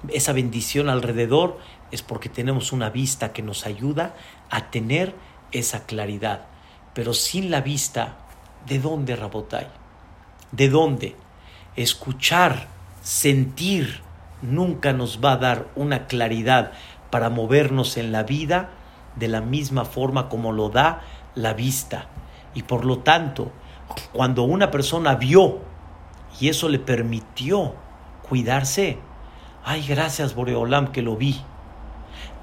[0.10, 1.58] esa bendición alrededor
[1.92, 4.16] es porque tenemos una vista que nos ayuda
[4.50, 5.16] a tener
[5.52, 6.48] esa claridad.
[6.94, 8.18] Pero sin la vista,
[8.68, 9.68] ¿de dónde, Rabotai?
[10.52, 11.16] ¿De dónde?
[11.76, 12.68] Escuchar,
[13.02, 14.02] sentir,
[14.42, 16.72] nunca nos va a dar una claridad
[17.10, 18.70] para movernos en la vida
[19.16, 21.02] de la misma forma como lo da
[21.36, 22.08] la vista.
[22.54, 23.52] Y por lo tanto,
[24.14, 25.60] cuando una persona vio
[26.40, 27.76] y eso le permitió
[28.28, 28.98] cuidarse,
[29.64, 31.42] ay, gracias Boreolam que lo vi.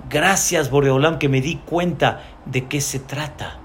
[0.09, 3.62] Gracias Boreolam que me di cuenta de qué se trata.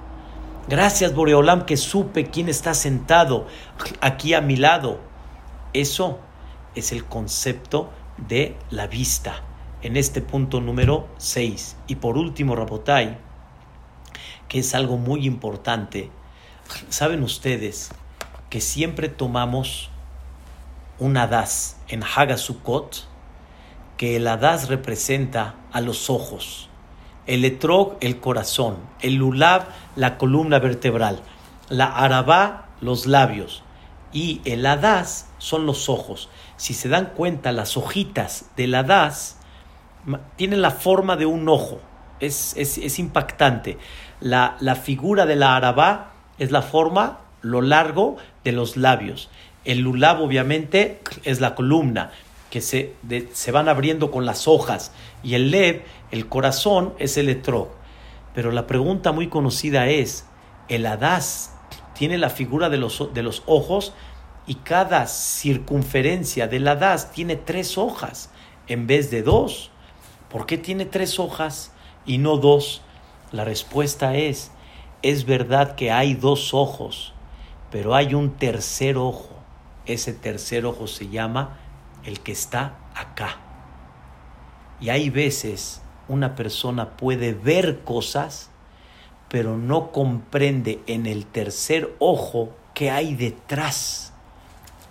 [0.70, 3.48] Gracias Boreolam que supe quién está sentado
[4.02, 5.00] aquí a mi lado.
[5.72, 6.20] Eso
[6.76, 9.44] es el concepto de la vista
[9.82, 11.78] en este punto número 6.
[11.88, 13.18] Y por último, Rabotai,
[14.50, 16.12] que es algo muy importante,
[16.90, 17.92] saben ustedes
[18.50, 19.90] que siempre tomamos
[21.00, 23.06] un hadas en Hagasukot,
[23.96, 26.67] que el hadas representa a los ojos,
[27.28, 31.20] el etrog el corazón, el lulav la columna vertebral,
[31.70, 33.64] la arabá los labios
[34.14, 36.30] y el hadas son los ojos.
[36.56, 39.38] Si se dan cuenta, las hojitas del hadas
[40.38, 41.82] tienen la forma de un ojo,
[42.20, 43.78] es, es, impactante.
[44.22, 49.30] La, la, figura de la arabá es la forma, lo largo de los labios.
[49.66, 52.12] El lulab, obviamente, es la columna
[52.50, 52.94] que se,
[53.34, 54.92] se van abriendo con las hojas.
[55.24, 57.70] Y el lev, el corazón, es el etrog.
[58.34, 60.26] Pero la pregunta muy conocida es,
[60.70, 61.54] ¿el hadas
[61.94, 63.94] tiene la figura de los, de los ojos?
[64.46, 68.30] Y cada circunferencia del hadas tiene tres hojas
[68.68, 69.72] en vez de dos.
[70.30, 71.72] ¿Por qué tiene tres hojas
[72.06, 72.82] y no dos?
[73.32, 74.52] La respuesta es,
[75.02, 77.14] es verdad que hay dos ojos,
[77.72, 79.30] pero hay un tercer ojo.
[79.86, 81.58] Ese tercer ojo se llama
[82.08, 83.38] el que está acá.
[84.80, 88.50] Y hay veces una persona puede ver cosas,
[89.28, 94.14] pero no comprende en el tercer ojo qué hay detrás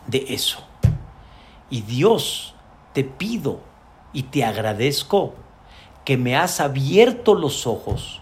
[0.06, 0.62] de eso.
[1.70, 2.54] Y Dios,
[2.92, 3.60] te pido
[4.12, 5.34] y te agradezco
[6.04, 8.20] que me has abierto los ojos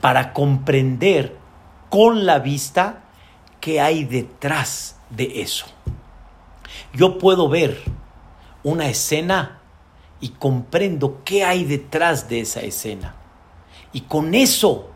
[0.00, 1.36] para comprender
[1.90, 3.02] con la vista
[3.60, 5.66] qué hay detrás de eso.
[6.92, 7.82] Yo puedo ver
[8.62, 9.60] una escena
[10.20, 13.14] y comprendo qué hay detrás de esa escena.
[13.92, 14.90] Y con eso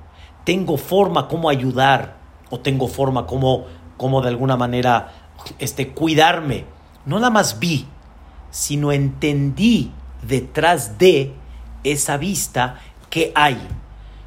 [0.44, 2.16] tengo forma como ayudar
[2.50, 5.12] o tengo forma como, como de alguna manera
[5.58, 6.64] este, cuidarme.
[7.06, 7.86] No nada más vi,
[8.50, 9.90] sino entendí
[10.22, 11.32] detrás de
[11.84, 13.58] esa vista que hay.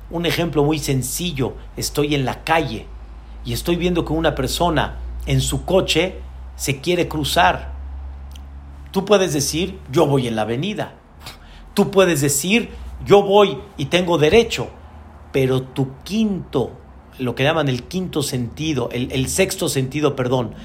[0.10, 2.86] Un ejemplo muy sencillo, estoy en la calle
[3.44, 6.20] y estoy viendo que una persona en su coche
[6.56, 7.75] se quiere cruzar.
[8.96, 10.94] Tú puedes decir, yo voy en la avenida.
[11.74, 12.70] Tú puedes decir,
[13.06, 14.70] yo voy y tengo derecho.
[15.34, 16.72] Pero tu quinto,
[17.20, 20.56] lo que llaman el quinto sentido, el, sexto sentido, perdón,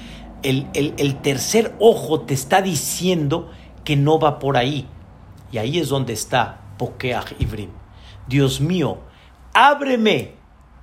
[0.43, 3.51] el, tercer ojo te está diciendo
[3.83, 4.87] que no va por ahí.
[5.51, 7.71] Y ahí es donde está Pokeach Ibrim.
[8.29, 8.99] Dios mío,
[9.53, 10.35] ábreme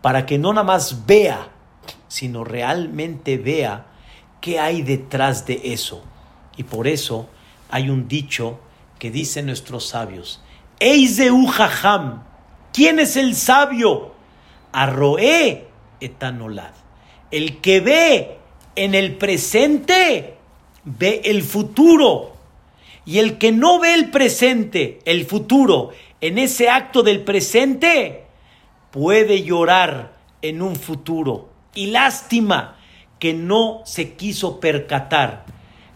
[0.03, 1.49] para que no nada más vea,
[2.09, 3.86] sino realmente vea
[4.42, 6.03] qué hay detrás de eso.
[6.59, 7.30] Y por eso
[7.71, 8.61] hay un dicho
[8.99, 10.43] que dicen nuestros sabios,
[10.81, 12.23] Eizeu Jajam,
[12.73, 14.14] ¿quién es el sabio?
[14.73, 15.66] Arroé
[16.01, 16.73] etanolad.
[17.31, 18.39] El que ve
[18.77, 20.37] en el presente,
[20.85, 22.37] ve el futuro.
[23.05, 25.91] Y el que no ve el presente, el futuro,
[26.21, 28.25] en ese acto del presente,
[28.91, 31.49] puede llorar en un futuro.
[31.75, 32.77] Y lástima
[33.19, 35.45] que no se quiso percatar.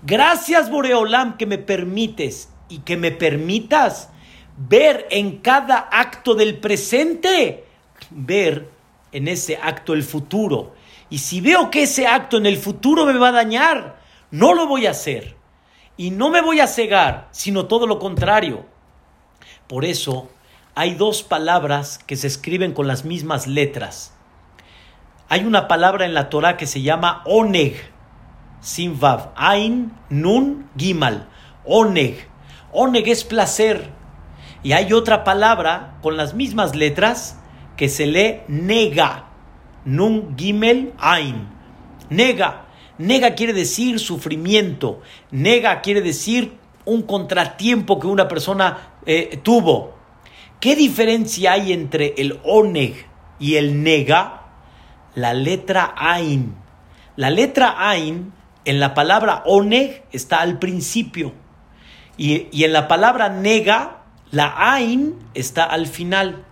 [0.03, 4.11] Gracias Boreolam que me permites y que me permitas
[4.57, 7.65] ver en cada acto del presente,
[8.11, 8.69] ver
[9.13, 10.75] en ese acto el futuro.
[11.09, 14.01] Y si veo que ese acto en el futuro me va a dañar,
[14.31, 15.37] no lo voy a hacer.
[15.97, 18.65] Y no me voy a cegar, sino todo lo contrario.
[19.69, 20.31] Por eso
[20.75, 24.15] hay dos palabras que se escriben con las mismas letras.
[25.29, 27.92] Hay una palabra en la Torah que se llama oneg,
[28.63, 31.27] sin vav, ain, nun, gimal,
[31.67, 32.29] oneg.
[32.73, 33.91] Oneg es placer.
[34.63, 37.37] Y hay otra palabra con las mismas letras
[37.77, 39.27] que se lee nega,
[39.85, 41.49] nun, gimel, ain.
[42.09, 42.67] Nega.
[42.99, 45.03] Nega quiere decir sufrimiento.
[45.31, 49.95] Nega quiere decir un contratiempo que una persona eh, tuvo.
[50.61, 52.95] ¿Qué diferencia hay entre el oneg
[53.41, 54.43] y el nega?
[55.17, 56.55] La letra ain.
[57.17, 58.33] La letra ain
[58.65, 61.33] en la palabra oneg está al principio
[62.17, 66.45] y, y en la palabra nega la ain está al final.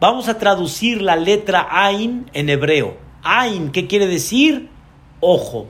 [0.00, 2.96] Vamos a traducir la letra ain en hebreo.
[3.22, 4.68] Ain, ¿qué quiere decir?
[5.20, 5.68] Ojo.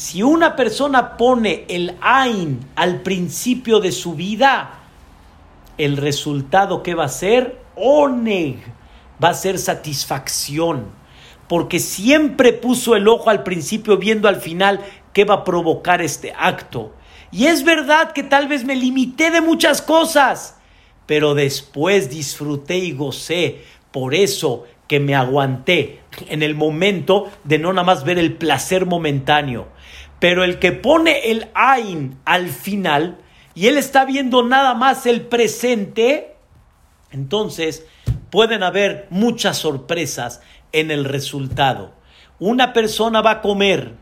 [0.00, 4.78] Si una persona pone el Ain al principio de su vida,
[5.76, 8.56] el resultado que va a ser, Oneg,
[9.22, 10.86] va a ser satisfacción.
[11.48, 14.80] Porque siempre puso el ojo al principio viendo al final
[15.12, 16.94] qué va a provocar este acto.
[17.32, 20.58] Y es verdad que tal vez me limité de muchas cosas,
[21.06, 23.64] pero después disfruté y gocé.
[23.90, 28.86] Por eso que me aguanté en el momento de no nada más ver el placer
[28.86, 29.68] momentáneo.
[30.18, 33.18] Pero el que pone el Ain al final
[33.54, 36.34] y él está viendo nada más el presente,
[37.10, 37.86] entonces
[38.30, 40.40] pueden haber muchas sorpresas
[40.72, 41.92] en el resultado.
[42.38, 43.94] Una persona va a comer,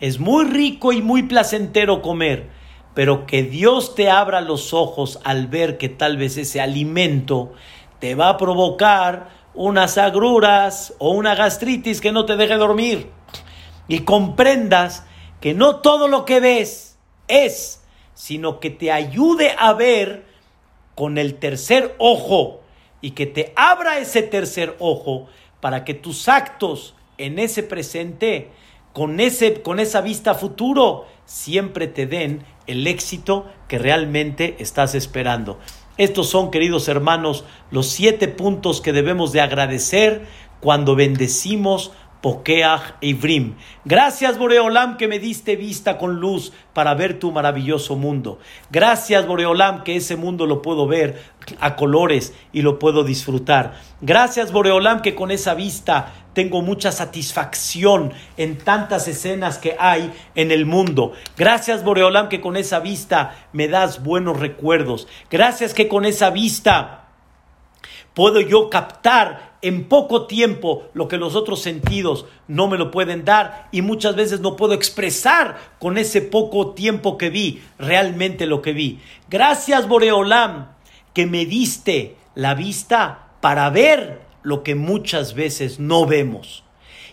[0.00, 2.48] es muy rico y muy placentero comer,
[2.94, 7.52] pero que Dios te abra los ojos al ver que tal vez ese alimento
[8.00, 13.10] te va a provocar unas agruras o una gastritis que no te deje dormir.
[13.88, 15.04] Y comprendas
[15.40, 17.82] que no todo lo que ves es,
[18.14, 20.26] sino que te ayude a ver
[20.94, 22.60] con el tercer ojo
[23.00, 25.28] y que te abra ese tercer ojo
[25.60, 28.50] para que tus actos en ese presente,
[28.94, 35.58] con, ese, con esa vista futuro, siempre te den el éxito que realmente estás esperando.
[35.98, 40.26] Estos son, queridos hermanos, los siete puntos que debemos de agradecer
[40.60, 41.90] cuando bendecimos
[42.24, 43.54] Pokeach Ivrim.
[43.84, 48.38] Gracias, Boreolam, que me diste vista con luz para ver tu maravilloso mundo.
[48.70, 51.22] Gracias, Boreolam, que ese mundo lo puedo ver
[51.60, 53.74] a colores y lo puedo disfrutar.
[54.00, 60.50] Gracias, Boreolam, que con esa vista tengo mucha satisfacción en tantas escenas que hay en
[60.50, 61.12] el mundo.
[61.36, 65.08] Gracias, Boreolam, que con esa vista me das buenos recuerdos.
[65.30, 67.04] Gracias que con esa vista
[68.14, 73.24] puedo yo captar en poco tiempo lo que los otros sentidos no me lo pueden
[73.24, 78.60] dar y muchas veces no puedo expresar con ese poco tiempo que vi realmente lo
[78.60, 79.00] que vi.
[79.30, 80.68] Gracias, Boreolam,
[81.14, 86.62] que me diste la vista para ver lo que muchas veces no vemos.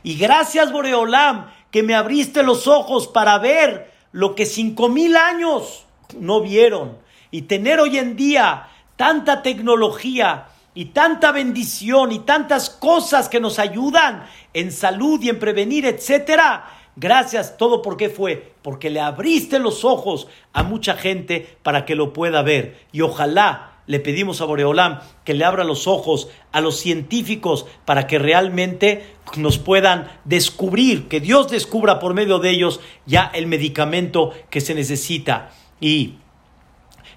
[0.03, 5.85] Y gracias, Boreolam, que me abriste los ojos para ver lo que cinco mil años
[6.19, 6.97] no vieron.
[7.31, 13.59] Y tener hoy en día tanta tecnología y tanta bendición y tantas cosas que nos
[13.59, 16.65] ayudan en salud y en prevenir, etcétera.
[16.95, 21.95] Gracias, todo por qué fue, porque le abriste los ojos a mucha gente para que
[21.95, 22.79] lo pueda ver.
[22.91, 28.07] Y ojalá le pedimos a Boreolam que le abra los ojos a los científicos para
[28.07, 29.05] que realmente
[29.37, 34.75] nos puedan descubrir, que Dios descubra por medio de ellos ya el medicamento que se
[34.75, 35.51] necesita.
[35.79, 36.15] Y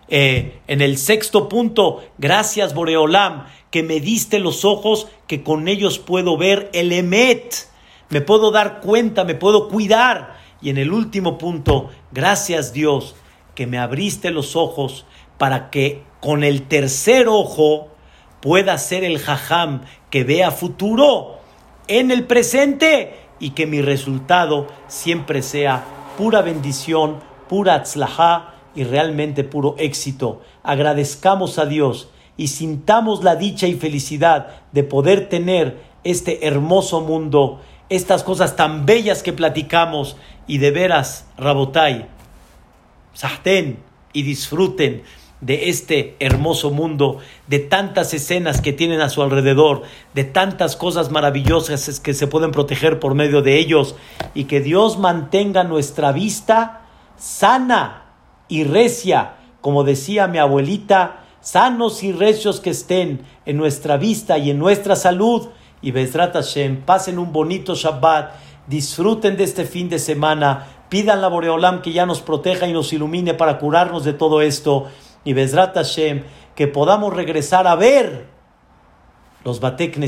[0.09, 5.99] eh, en el sexto punto, gracias Boreolam, que me diste los ojos, que con ellos
[5.99, 7.69] puedo ver el Emet,
[8.11, 10.37] me puedo dar cuenta, me puedo cuidar.
[10.61, 13.17] Y en el último punto, gracias Dios,
[13.55, 15.07] que me abriste los ojos
[15.39, 17.89] para que con el tercer ojo
[18.41, 21.39] pueda ser el jajam que vea futuro
[21.89, 25.85] en el presente y que mi resultado siempre sea
[26.17, 30.43] pura bendición, pura tzlajá y realmente puro éxito.
[30.63, 37.61] Agradezcamos a Dios y sintamos la dicha y felicidad de poder tener este hermoso mundo,
[37.89, 40.17] estas cosas tan bellas que platicamos
[40.47, 42.07] y de veras, Rabotai,
[43.15, 43.79] sahten
[44.13, 45.03] y disfruten
[45.41, 47.19] de este hermoso mundo,
[47.49, 49.83] de tantas escenas que tienen a su alrededor,
[50.15, 53.95] de tantas cosas maravillosas que se pueden proteger por medio de ellos,
[54.33, 56.87] y que Dios mantenga nuestra vista
[57.19, 58.04] sana
[58.49, 64.51] y recia, como decía mi abuelita, sanos y recios que estén en nuestra vista y
[64.51, 65.49] en nuestra salud,
[65.83, 68.33] y Bezrat Hashem, pasen un bonito Shabbat,
[68.67, 72.93] disfruten de este fin de semana, pidan la Boreolam que ya nos proteja y nos
[72.93, 74.89] ilumine para curarnos de todo esto.
[75.25, 76.23] Y Bezrat Hashem,
[76.55, 78.27] que podamos regresar a ver
[79.45, 79.99] los Batek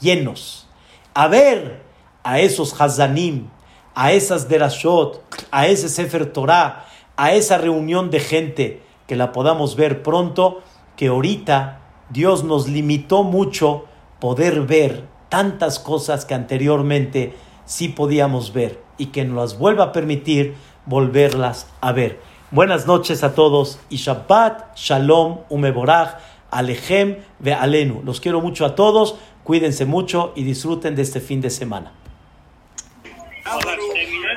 [0.00, 0.66] llenos,
[1.12, 1.82] a ver
[2.22, 3.48] a esos Hazanim,
[3.94, 6.86] a esas Derashot, a ese Sefer Torah,
[7.18, 10.62] a esa reunión de gente, que la podamos ver pronto,
[10.96, 13.86] que ahorita Dios nos limitó mucho
[14.20, 19.92] poder ver tantas cosas que anteriormente sí podíamos ver y que nos las vuelva a
[19.92, 20.54] permitir
[20.86, 22.20] volverlas a ver.
[22.52, 26.18] Buenas noches a todos y Shabbat, Shalom, Umeborach,
[26.52, 28.00] Alejem ve Alenu.
[28.04, 31.92] Los quiero mucho a todos, cuídense mucho y disfruten de este fin de semana.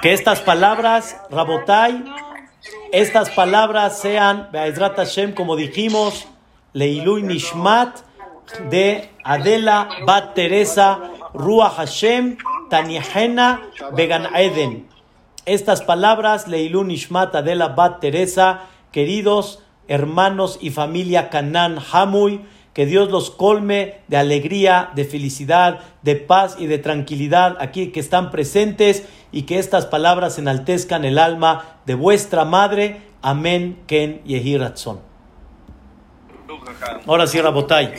[0.02, 2.04] Que estas palabras, Rabotai,
[2.92, 6.28] estas palabras sean, Be'ezrat Hashem, como dijimos,
[6.74, 8.00] Leilui Nishmat,
[8.70, 11.00] de Adela Bat Teresa,
[11.34, 12.38] Ruach Hashem,
[12.70, 13.62] Tanihena,
[13.96, 14.88] Began Eden.
[15.46, 23.10] Estas palabras, Leilui Nishmat, Adela Bat Teresa, queridos hermanos y familia Canán Hamuy, que Dios
[23.10, 29.08] los colme de alegría, de felicidad, de paz y de tranquilidad aquí que están presentes
[29.32, 33.02] y que estas palabras enaltezcan el alma de vuestra madre.
[33.22, 34.58] Amén, Ken Yehi
[37.06, 37.94] Ahora sí, Rabotay.